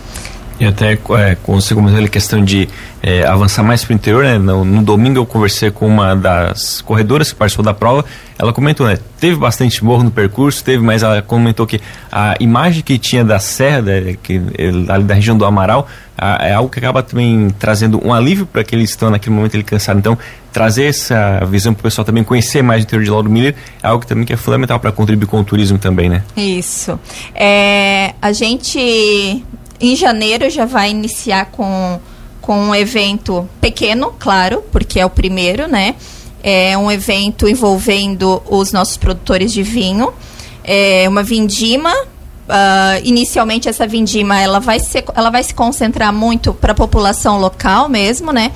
E 0.58 0.66
até 0.66 0.94
é, 0.94 1.36
consigo 1.44 1.82
a 1.86 2.08
questão 2.08 2.44
de 2.44 2.70
é, 3.04 3.26
avançar 3.26 3.62
mais 3.62 3.84
para 3.84 3.92
o 3.92 3.96
interior, 3.96 4.24
né? 4.24 4.38
No, 4.38 4.64
no, 4.64 4.82
domingo 4.82 5.20
eu 5.20 5.26
conversei 5.26 5.70
com 5.70 5.86
uma 5.86 6.16
das 6.16 6.82
corredoras 6.82 7.32
que 7.32 7.38
participou 7.38 7.64
da 7.64 7.74
prova. 7.74 8.06
Ela 8.40 8.54
comentou, 8.54 8.88
né? 8.88 8.98
Teve 9.20 9.36
bastante 9.36 9.84
morro 9.84 10.04
no 10.04 10.12
percurso, 10.12 10.64
teve, 10.64 10.82
mas 10.82 11.04
ela 11.04 11.22
comentou 11.22 11.68
que 11.68 11.82
a 12.10 12.36
imagem 12.40 12.82
que 12.82 12.98
tinha 12.98 13.24
da 13.24 13.38
serra, 13.38 13.82
né, 13.82 14.16
que, 14.24 14.42
ali 14.88 15.04
da 15.04 15.14
região 15.14 15.38
do 15.38 15.44
Amaral, 15.44 15.90
a, 16.18 16.48
é 16.48 16.54
algo 16.54 16.70
que 16.70 16.80
acaba 16.80 17.04
também 17.04 17.50
trazendo 17.60 18.00
um 18.06 18.14
alívio 18.14 18.46
para 18.46 18.64
que 18.64 18.74
eles 18.74 18.90
estão 18.90 19.10
naquele 19.10 19.36
momento 19.36 19.56
ele 19.56 19.64
cansado. 19.64 20.00
Então, 20.00 20.18
trazer 20.54 20.86
essa 20.86 21.44
visão 21.46 21.74
para 21.74 21.82
o 21.82 21.84
pessoal 21.84 22.06
também 22.06 22.24
conhecer 22.24 22.62
mais 22.62 22.82
o 22.82 22.86
interior 22.86 23.04
de 23.04 23.12
Lauro 23.12 23.30
Miller 23.30 23.56
é 23.84 23.88
algo 23.88 24.00
que 24.00 24.08
também 24.08 24.24
que 24.24 24.32
é 24.32 24.38
fundamental 24.38 24.80
para 24.80 24.94
contribuir 24.94 25.28
com 25.28 25.42
o 25.42 25.44
turismo 25.44 25.78
também, 25.78 26.08
né? 26.08 26.24
Isso. 26.38 26.98
É, 27.34 28.14
a 28.22 28.32
gente 28.32 29.44
em 29.80 29.96
janeiro 29.96 30.50
já 30.50 30.66
vai 30.66 30.90
iniciar 30.90 31.46
com, 31.48 32.00
com 32.42 32.58
um 32.58 32.76
evento 32.76 33.48
pequeno, 33.60 34.14
claro, 34.20 34.64
porque 34.72 35.00
é 35.00 35.06
o 35.06 35.10
primeiro, 35.10 35.68
né? 35.68 35.96
É 36.44 36.78
um 36.78 36.92
evento 36.92 37.48
envolvendo 37.48 38.42
os 38.48 38.72
nossos 38.72 38.98
produtores 38.98 39.52
de 39.52 39.64
vinho. 39.64 40.14
É 40.64 41.06
uma 41.10 41.24
vindima. 41.24 41.92
Uh, 42.48 43.02
inicialmente 43.04 43.68
essa 43.68 43.88
vindima 43.88 44.40
ela 44.40 44.60
vai, 44.60 44.80
ser, 44.80 45.04
ela 45.16 45.32
vai 45.32 45.44
se 45.44 45.52
concentrar 45.52 46.14
muito 46.14 46.54
para 46.54 46.74
a 46.74 46.76
população 46.76 47.40
local 47.40 47.90
mesmo, 47.90 48.32
né? 48.32 48.52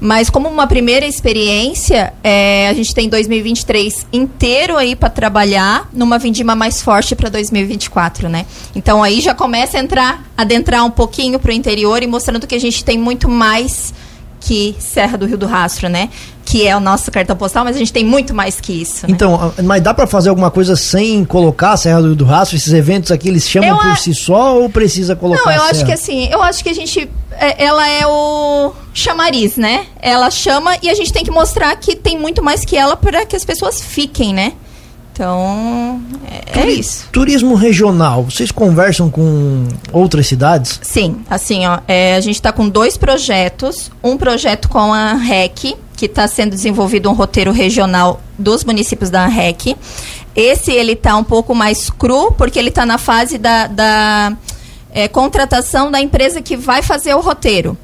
Mas 0.00 0.30
como 0.30 0.48
uma 0.48 0.66
primeira 0.66 1.04
experiência, 1.06 2.12
é, 2.22 2.68
a 2.68 2.72
gente 2.72 2.94
tem 2.94 3.08
2023 3.08 4.06
inteiro 4.12 4.76
aí 4.76 4.94
para 4.94 5.10
trabalhar 5.10 5.88
numa 5.92 6.18
vindima 6.18 6.54
mais 6.54 6.80
forte 6.80 7.16
para 7.16 7.28
2024, 7.28 8.28
né? 8.28 8.46
Então 8.76 9.02
aí 9.02 9.20
já 9.20 9.34
começa 9.34 9.76
a 9.76 9.80
entrar, 9.80 10.24
adentrar 10.36 10.84
um 10.84 10.90
pouquinho 10.90 11.38
para 11.40 11.50
o 11.50 11.54
interior 11.54 12.02
e 12.02 12.06
mostrando 12.06 12.46
que 12.46 12.54
a 12.54 12.60
gente 12.60 12.84
tem 12.84 12.96
muito 12.96 13.28
mais 13.28 13.92
que 14.40 14.76
Serra 14.78 15.18
do 15.18 15.26
Rio 15.26 15.36
do 15.36 15.46
Rastro, 15.46 15.88
né? 15.88 16.08
Que 16.44 16.66
é 16.66 16.76
o 16.76 16.80
nosso 16.80 17.10
cartão 17.10 17.36
postal, 17.36 17.64
mas 17.64 17.76
a 17.76 17.78
gente 17.78 17.92
tem 17.92 18.04
muito 18.04 18.32
mais 18.32 18.60
que 18.60 18.72
isso. 18.72 19.06
Né? 19.06 19.12
Então, 19.12 19.52
mas 19.64 19.82
dá 19.82 19.92
para 19.92 20.06
fazer 20.06 20.30
alguma 20.30 20.50
coisa 20.50 20.76
sem 20.76 21.24
colocar 21.24 21.72
a 21.72 21.76
Serra 21.76 22.00
do 22.00 22.06
Rio 22.08 22.16
do 22.16 22.24
Rastro? 22.24 22.56
Esses 22.56 22.72
eventos 22.72 23.10
aqui 23.10 23.28
eles 23.28 23.48
chamam 23.48 23.70
eu 23.70 23.76
por 23.76 23.90
a... 23.90 23.96
si 23.96 24.14
só 24.14 24.58
ou 24.58 24.70
precisa 24.70 25.14
colocar? 25.14 25.44
Não, 25.44 25.52
eu 25.52 25.62
acho 25.64 25.84
que 25.84 25.92
assim, 25.92 26.28
eu 26.30 26.42
acho 26.42 26.62
que 26.62 26.70
a 26.70 26.74
gente, 26.74 27.08
ela 27.38 27.88
é 27.88 28.06
o 28.06 28.72
chamariz, 28.92 29.56
né? 29.56 29.86
Ela 30.00 30.30
chama 30.30 30.76
e 30.82 30.90
a 30.90 30.94
gente 30.94 31.12
tem 31.12 31.24
que 31.24 31.30
mostrar 31.30 31.74
que 31.76 31.94
tem 31.94 32.18
muito 32.18 32.42
mais 32.42 32.64
que 32.64 32.76
ela 32.76 32.96
para 32.96 33.24
que 33.24 33.36
as 33.36 33.44
pessoas 33.44 33.80
fiquem, 33.80 34.32
né? 34.34 34.54
Então, 35.18 36.00
é, 36.54 36.60
é, 36.60 36.70
isso. 36.70 37.08
Turismo 37.10 37.56
regional, 37.56 38.22
vocês 38.22 38.52
conversam 38.52 39.10
com 39.10 39.66
outras 39.92 40.28
cidades? 40.28 40.78
Sim, 40.80 41.22
assim, 41.28 41.66
ó, 41.66 41.80
é, 41.88 42.14
a 42.14 42.20
gente 42.20 42.36
está 42.36 42.52
com 42.52 42.68
dois 42.68 42.96
projetos. 42.96 43.90
Um 44.00 44.16
projeto 44.16 44.68
com 44.68 44.92
a 44.92 45.14
REC, 45.14 45.76
que 45.96 46.06
está 46.06 46.28
sendo 46.28 46.50
desenvolvido 46.50 47.10
um 47.10 47.14
roteiro 47.14 47.50
regional 47.50 48.20
dos 48.38 48.62
municípios 48.62 49.10
da 49.10 49.26
REC. 49.26 49.76
Esse, 50.36 50.70
ele 50.70 50.92
está 50.92 51.16
um 51.16 51.24
pouco 51.24 51.52
mais 51.52 51.90
cru, 51.90 52.30
porque 52.30 52.56
ele 52.56 52.68
está 52.68 52.86
na 52.86 52.96
fase 52.96 53.38
da, 53.38 53.66
da 53.66 54.36
é, 54.92 55.08
contratação 55.08 55.90
da 55.90 56.00
empresa 56.00 56.40
que 56.42 56.56
vai 56.56 56.82
fazer 56.82 57.14
o 57.14 57.20
roteiro. 57.20 57.76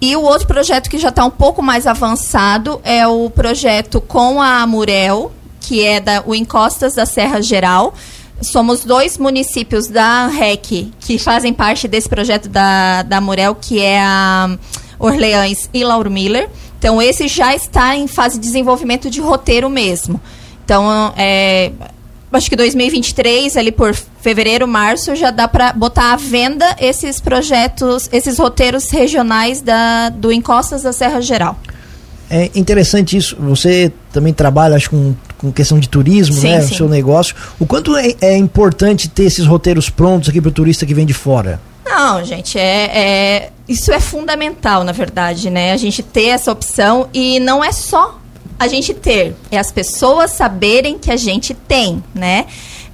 E 0.00 0.14
o 0.14 0.22
outro 0.22 0.46
projeto 0.46 0.90
que 0.90 0.98
já 0.98 1.08
está 1.08 1.24
um 1.24 1.30
pouco 1.30 1.62
mais 1.62 1.86
avançado 1.86 2.80
é 2.84 3.06
o 3.06 3.30
projeto 3.30 4.00
com 4.00 4.40
a 4.42 4.62
Amurel, 4.62 5.32
que 5.60 5.82
é 5.84 6.00
da, 6.00 6.22
o 6.26 6.34
Encostas 6.34 6.94
da 6.94 7.06
Serra 7.06 7.40
Geral. 7.40 7.94
Somos 8.42 8.84
dois 8.84 9.16
municípios 9.16 9.88
da 9.88 10.26
REC 10.26 10.92
que 11.00 11.18
fazem 11.18 11.54
parte 11.54 11.88
desse 11.88 12.08
projeto 12.08 12.48
da, 12.48 13.02
da 13.02 13.20
Murel, 13.20 13.54
que 13.54 13.80
é 13.80 13.98
a 13.98 14.58
Orleans 14.98 15.70
e 15.72 15.82
Lauro 15.82 16.10
Miller. 16.10 16.50
Então, 16.78 17.00
esse 17.00 17.26
já 17.26 17.54
está 17.54 17.96
em 17.96 18.06
fase 18.06 18.38
de 18.38 18.46
desenvolvimento 18.46 19.08
de 19.08 19.20
roteiro 19.20 19.70
mesmo. 19.70 20.20
Então, 20.62 21.14
é, 21.16 21.72
acho 22.32 22.50
que 22.50 22.56
2023, 22.56 23.56
ali 23.56 23.72
por 23.72 23.94
fevereiro, 23.94 24.66
março, 24.66 25.14
já 25.14 25.30
dá 25.30 25.46
para 25.46 25.72
botar 25.72 26.12
à 26.12 26.16
venda 26.16 26.76
esses 26.78 27.20
projetos, 27.20 28.08
esses 28.12 28.38
roteiros 28.38 28.90
regionais 28.90 29.60
da, 29.60 30.10
do 30.10 30.32
Encostas 30.32 30.82
da 30.82 30.92
Serra 30.92 31.20
Geral. 31.20 31.58
É 32.28 32.50
interessante 32.54 33.16
isso. 33.16 33.36
Você 33.38 33.92
também 34.12 34.32
trabalha, 34.32 34.74
acho, 34.74 34.90
com, 34.90 35.14
com 35.38 35.52
questão 35.52 35.78
de 35.78 35.88
turismo, 35.88 36.34
sim, 36.34 36.48
né? 36.48 36.60
Sim. 36.60 36.74
O 36.74 36.76
seu 36.76 36.88
negócio. 36.88 37.36
O 37.58 37.66
quanto 37.66 37.96
é, 37.96 38.14
é 38.20 38.36
importante 38.36 39.08
ter 39.08 39.24
esses 39.24 39.46
roteiros 39.46 39.88
prontos 39.88 40.28
aqui 40.28 40.40
para 40.40 40.48
o 40.48 40.52
turista 40.52 40.84
que 40.84 40.92
vem 40.92 41.06
de 41.06 41.14
fora? 41.14 41.60
Não, 41.84 42.24
gente, 42.24 42.58
é, 42.58 42.90
é, 42.98 43.50
isso 43.68 43.92
é 43.92 44.00
fundamental, 44.00 44.82
na 44.82 44.90
verdade, 44.90 45.50
né? 45.50 45.72
A 45.72 45.76
gente 45.76 46.02
ter 46.02 46.26
essa 46.26 46.50
opção 46.50 47.08
e 47.14 47.38
não 47.38 47.64
é 47.64 47.70
só 47.70 48.18
a 48.58 48.68
gente 48.68 48.94
ter, 48.94 49.36
é 49.50 49.58
as 49.58 49.70
pessoas 49.70 50.30
saberem 50.30 50.98
que 50.98 51.10
a 51.10 51.16
gente 51.16 51.54
tem, 51.54 52.02
né? 52.14 52.46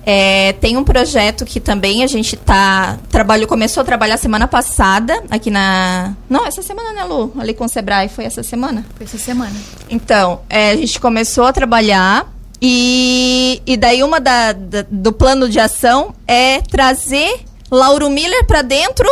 É, 0.05 0.55
tem 0.55 0.77
um 0.77 0.83
projeto 0.83 1.45
que 1.45 1.61
também 1.61 2.03
a 2.03 2.09
gente 2.09 2.37
tá 2.37 2.99
trabalhou 3.09 3.47
começou 3.47 3.83
a 3.83 3.85
trabalhar 3.85 4.17
semana 4.17 4.49
passada 4.49 5.23
aqui 5.31 5.49
na 5.49 6.17
não 6.29 6.45
essa 6.45 6.61
semana 6.61 6.93
né 6.93 7.05
Lu? 7.05 7.33
Ali 7.39 7.55
com 7.55 7.65
o 7.65 7.69
Sebrae 7.69 8.09
foi 8.09 8.25
essa 8.25 8.43
semana? 8.43 8.85
Foi 8.97 9.07
essa 9.07 9.17
semana. 9.17 9.55
Então 9.89 10.41
é, 10.51 10.73
a 10.73 10.77
gente 10.77 10.99
começou 10.99 11.45
a 11.45 11.53
trabalhar 11.53 12.29
e, 12.61 13.63
e 13.65 13.77
daí 13.77 14.03
uma 14.03 14.19
da, 14.19 14.53
da 14.53 14.85
do 14.91 15.13
plano 15.13 15.49
de 15.49 15.61
ação 15.61 16.13
é 16.27 16.61
trazer 16.63 17.45
Lauro 17.71 18.11
Miller 18.11 18.45
para 18.45 18.63
dentro 18.63 19.09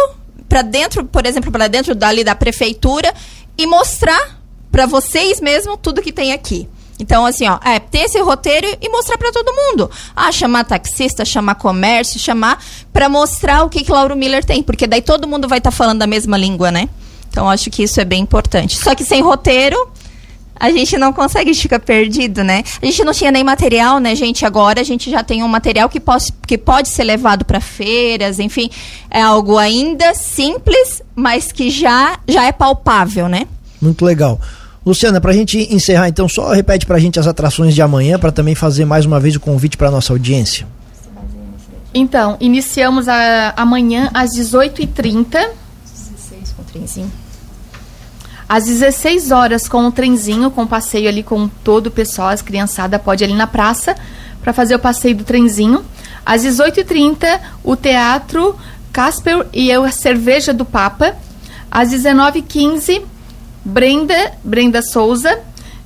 para 0.49 0.63
dentro 0.63 1.05
por 1.05 1.25
exemplo 1.25 1.53
para 1.53 1.69
dentro 1.69 1.95
dali 1.95 2.25
da 2.25 2.35
prefeitura 2.35 3.15
e 3.57 3.65
mostrar 3.65 4.40
para 4.71 4.87
vocês 4.87 5.41
mesmo 5.41 5.77
tudo 5.77 6.03
que 6.03 6.13
tem 6.13 6.33
aqui 6.33 6.69
então, 7.01 7.25
assim, 7.25 7.49
ó, 7.49 7.59
é 7.65 7.81
ter 7.81 8.01
esse 8.01 8.21
roteiro 8.21 8.67
e 8.79 8.89
mostrar 8.91 9.17
para 9.17 9.33
todo 9.33 9.51
mundo. 9.51 9.91
Ah, 10.15 10.31
chamar 10.31 10.65
taxista, 10.65 11.25
chamar 11.25 11.55
comércio, 11.55 12.21
chamar 12.21 12.63
para 12.93 13.09
mostrar 13.09 13.65
o 13.65 13.71
que 13.71 13.83
que 13.83 13.91
Lauro 13.91 14.15
Miller 14.15 14.45
tem, 14.45 14.63
porque 14.63 14.87
daí 14.87 15.01
todo 15.01 15.27
mundo 15.27 15.49
vai 15.49 15.59
estar 15.59 15.71
tá 15.71 15.77
falando 15.77 16.03
a 16.03 16.07
mesma 16.07 16.37
língua, 16.37 16.71
né? 16.71 16.91
Então, 17.31 17.49
acho 17.49 17.71
que 17.71 17.83
isso 17.83 18.01
é 18.01 18.05
bem 18.05 18.23
importante. 18.23 18.77
Só 18.77 18.95
que 18.95 19.03
sem 19.03 19.23
roteiro, 19.23 19.91
a 20.55 20.71
gente 20.71 20.99
não 20.99 21.11
consegue 21.11 21.55
ficar 21.55 21.81
perdido, 21.81 22.45
né? 22.45 22.63
A 22.83 22.85
gente 22.85 23.03
não 23.03 23.15
tinha 23.15 23.31
nem 23.31 23.43
material, 23.43 23.99
né, 23.99 24.15
gente? 24.15 24.45
Agora 24.45 24.83
a 24.83 24.85
gente 24.85 25.11
já 25.11 25.25
tem 25.25 25.43
um 25.43 25.49
material 25.49 25.89
que, 25.89 26.01
pode 26.01 26.31
que 26.47 26.59
pode 26.59 26.91
ser 26.91 27.05
levado 27.05 27.47
para 27.47 27.61
feiras, 27.61 28.39
enfim, 28.39 28.69
é 29.11 29.23
algo 29.23 29.57
ainda 29.57 30.13
simples, 30.13 31.01
mas 31.15 31.51
que 31.51 31.71
já, 31.71 32.19
já 32.29 32.45
é 32.45 32.53
palpável, 32.53 33.27
né? 33.27 33.47
Muito 33.81 34.05
legal. 34.05 34.39
Luciana, 34.85 35.21
para 35.21 35.31
a 35.31 35.35
gente 35.35 35.73
encerrar, 35.75 36.09
então, 36.09 36.27
só 36.29 36.53
repete 36.53 36.87
para 36.87 36.97
a 36.97 36.99
gente 36.99 37.21
as 37.21 37.27
atrações 37.27 37.75
de 37.75 37.83
amanhã, 37.83 38.19
para 38.19 38.33
também 38.33 38.55
fazer 38.55 38.85
mais 38.87 39.05
uma 39.05 39.21
vez 39.21 39.37
o 39.37 39.41
convite 39.41 39.77
para 39.77 39.91
nossa 39.91 40.13
audiência. 40.13 40.67
Então, 41.93 42.37
iniciamos 42.41 43.09
a, 43.09 43.53
amanhã 43.57 44.11
às 44.15 44.31
18h30. 44.31 45.49
16 45.85 46.53
com 46.57 46.63
o 46.63 46.65
trenzinho. 46.65 47.13
Às 48.49 48.65
16 48.65 49.31
horas 49.31 49.69
com 49.69 49.87
o 49.87 49.93
trenzinho, 49.93 50.51
com 50.51 50.63
o 50.63 50.67
passeio 50.67 51.09
ali 51.09 51.23
com 51.23 51.47
todo 51.47 51.89
o 51.89 51.91
pessoal, 51.91 52.31
as 52.31 52.43
criançadas 52.43 53.01
pode 53.03 53.23
ir 53.23 53.27
ali 53.27 53.35
na 53.35 53.47
praça 53.47 53.95
para 54.43 54.53
fazer 54.53 54.75
o 54.75 54.79
passeio 54.79 55.15
do 55.15 55.25
trenzinho. 55.25 55.85
Às 56.25 56.43
18h30, 56.43 57.41
o 57.63 57.77
teatro 57.77 58.57
Casper 58.93 59.47
e 59.53 59.71
a 59.71 59.93
cerveja 59.93 60.53
do 60.53 60.65
Papa. 60.65 61.15
Às 61.71 61.91
19h15, 61.91 63.03
Brenda, 63.65 64.33
Brenda 64.43 64.83
Souza, 64.83 65.41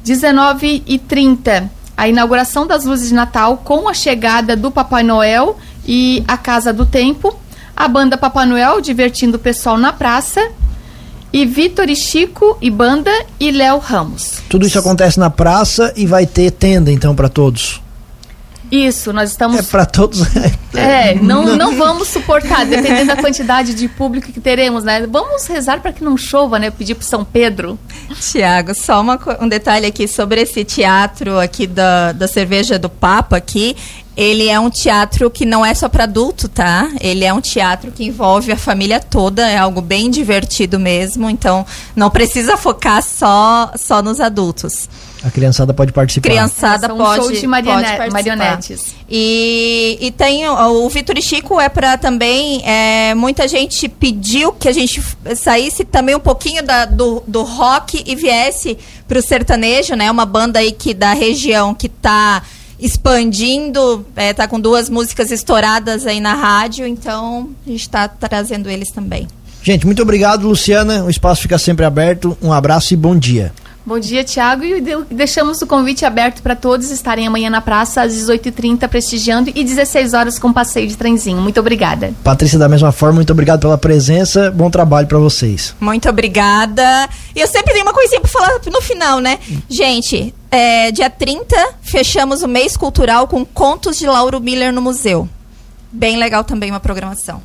19 0.04 0.82
e 0.86 0.98
30 0.98 1.70
a 1.96 2.08
inauguração 2.08 2.66
das 2.66 2.84
luzes 2.84 3.08
de 3.08 3.14
Natal 3.14 3.58
com 3.58 3.88
a 3.88 3.94
chegada 3.94 4.56
do 4.56 4.70
Papai 4.70 5.02
Noel 5.02 5.56
e 5.86 6.24
a 6.26 6.36
Casa 6.36 6.72
do 6.72 6.84
Tempo, 6.84 7.38
a 7.76 7.86
banda 7.86 8.16
Papai 8.16 8.46
Noel 8.46 8.80
divertindo 8.80 9.36
o 9.36 9.40
pessoal 9.40 9.76
na 9.76 9.92
praça 9.92 10.40
e 11.32 11.44
Vitor 11.44 11.88
e 11.88 11.96
Chico 11.96 12.56
e 12.60 12.70
banda 12.70 13.10
e 13.38 13.50
Léo 13.50 13.78
Ramos. 13.78 14.38
Tudo 14.48 14.66
isso 14.66 14.78
acontece 14.78 15.18
na 15.18 15.30
praça 15.30 15.92
e 15.96 16.06
vai 16.06 16.26
ter 16.26 16.50
tenda 16.52 16.92
então 16.92 17.14
para 17.14 17.28
todos. 17.28 17.80
Isso, 18.70 19.12
nós 19.12 19.30
estamos. 19.30 19.58
É 19.58 19.62
para 19.62 19.86
todos. 19.86 20.22
é, 20.74 21.14
não, 21.14 21.56
não 21.56 21.76
vamos 21.76 22.08
suportar, 22.08 22.64
dependendo 22.66 23.06
da 23.06 23.16
quantidade 23.16 23.74
de 23.74 23.88
público 23.88 24.32
que 24.32 24.40
teremos, 24.40 24.84
né? 24.84 25.06
Vamos 25.06 25.46
rezar 25.46 25.80
para 25.80 25.92
que 25.92 26.02
não 26.02 26.16
chova, 26.16 26.58
né? 26.58 26.70
Pedir 26.70 26.94
para 26.94 27.06
São 27.06 27.24
Pedro. 27.24 27.78
Tiago, 28.20 28.74
só 28.74 29.00
uma, 29.00 29.18
um 29.40 29.48
detalhe 29.48 29.86
aqui 29.86 30.08
sobre 30.08 30.40
esse 30.40 30.64
teatro 30.64 31.38
aqui 31.38 31.66
da, 31.66 32.12
da 32.12 32.26
cerveja 32.26 32.78
do 32.78 32.88
Papa 32.88 33.36
aqui. 33.36 33.76
Ele 34.16 34.48
é 34.48 34.58
um 34.60 34.70
teatro 34.70 35.28
que 35.28 35.44
não 35.44 35.66
é 35.66 35.74
só 35.74 35.88
para 35.88 36.04
adulto, 36.04 36.48
tá? 36.48 36.88
Ele 37.00 37.24
é 37.24 37.32
um 37.32 37.40
teatro 37.40 37.90
que 37.90 38.04
envolve 38.04 38.52
a 38.52 38.56
família 38.56 39.00
toda, 39.00 39.48
é 39.48 39.56
algo 39.56 39.80
bem 39.80 40.08
divertido 40.08 40.78
mesmo, 40.78 41.28
então 41.28 41.66
não 41.96 42.08
precisa 42.10 42.56
focar 42.56 43.02
só 43.02 43.72
só 43.76 44.00
nos 44.00 44.20
adultos. 44.20 44.88
A 45.24 45.30
criançada 45.30 45.72
pode 45.72 45.90
participar. 45.90 46.28
Criançada 46.28 46.86
São 46.86 46.98
pode, 46.98 47.22
show 47.22 47.32
de 47.32 47.46
marione 47.46 47.96
pode 47.96 48.12
marionetes. 48.12 48.94
E, 49.08 49.96
e 49.98 50.10
tem 50.10 50.46
o, 50.46 50.84
o 50.84 50.88
Vitor 50.90 51.16
e 51.16 51.22
Chico 51.22 51.58
é 51.58 51.70
para 51.70 51.96
também 51.96 52.62
é, 52.62 53.14
muita 53.14 53.48
gente 53.48 53.88
pediu 53.88 54.52
que 54.52 54.68
a 54.68 54.72
gente 54.72 55.02
saísse 55.34 55.82
também 55.82 56.14
um 56.14 56.20
pouquinho 56.20 56.62
da, 56.62 56.84
do, 56.84 57.22
do 57.26 57.42
rock 57.42 58.04
e 58.06 58.14
viesse 58.14 58.76
para 59.08 59.18
o 59.18 59.22
sertanejo, 59.22 59.94
né? 59.94 60.10
Uma 60.10 60.26
banda 60.26 60.58
aí 60.58 60.72
que 60.72 60.92
da 60.92 61.14
região 61.14 61.74
que 61.74 61.86
está 61.86 62.42
expandindo, 62.78 64.04
é, 64.14 64.34
tá 64.34 64.46
com 64.46 64.60
duas 64.60 64.90
músicas 64.90 65.30
estouradas 65.30 66.06
aí 66.06 66.20
na 66.20 66.34
rádio, 66.34 66.86
então 66.86 67.48
a 67.66 67.70
gente 67.70 67.80
está 67.80 68.06
trazendo 68.06 68.68
eles 68.68 68.90
também. 68.90 69.26
Gente, 69.62 69.86
muito 69.86 70.02
obrigado, 70.02 70.46
Luciana. 70.46 71.02
O 71.04 71.08
espaço 71.08 71.40
fica 71.40 71.56
sempre 71.56 71.86
aberto. 71.86 72.36
Um 72.42 72.52
abraço 72.52 72.92
e 72.92 72.96
bom 72.98 73.16
dia. 73.16 73.54
Bom 73.86 73.98
dia, 73.98 74.24
Tiago. 74.24 74.64
E 74.64 74.80
deixamos 75.10 75.60
o 75.60 75.66
convite 75.66 76.06
aberto 76.06 76.40
para 76.42 76.56
todos 76.56 76.90
estarem 76.90 77.26
amanhã 77.26 77.50
na 77.50 77.60
praça 77.60 78.00
às 78.00 78.14
18h30 78.14 78.88
prestigiando 78.88 79.52
e 79.54 79.62
16 79.62 80.14
horas 80.14 80.38
com 80.38 80.50
passeio 80.54 80.88
de 80.88 80.96
trenzinho. 80.96 81.36
Muito 81.36 81.60
obrigada. 81.60 82.14
Patrícia, 82.24 82.58
da 82.58 82.66
mesma 82.66 82.92
forma, 82.92 83.16
muito 83.16 83.30
obrigado 83.30 83.60
pela 83.60 83.76
presença. 83.76 84.50
Bom 84.50 84.70
trabalho 84.70 85.06
para 85.06 85.18
vocês. 85.18 85.76
Muito 85.78 86.08
obrigada. 86.08 87.08
E 87.36 87.40
eu 87.40 87.46
sempre 87.46 87.74
tenho 87.74 87.84
uma 87.84 87.92
coisinha 87.92 88.22
para 88.22 88.30
falar 88.30 88.58
no 88.72 88.80
final, 88.80 89.20
né? 89.20 89.38
Gente, 89.68 90.34
é, 90.50 90.90
dia 90.90 91.10
30, 91.10 91.54
fechamos 91.82 92.42
o 92.42 92.48
mês 92.48 92.78
cultural 92.78 93.28
com 93.28 93.44
contos 93.44 93.98
de 93.98 94.06
Lauro 94.06 94.40
Miller 94.40 94.72
no 94.72 94.80
museu. 94.80 95.28
Bem 95.92 96.16
legal 96.16 96.42
também 96.42 96.70
uma 96.70 96.80
programação. 96.80 97.42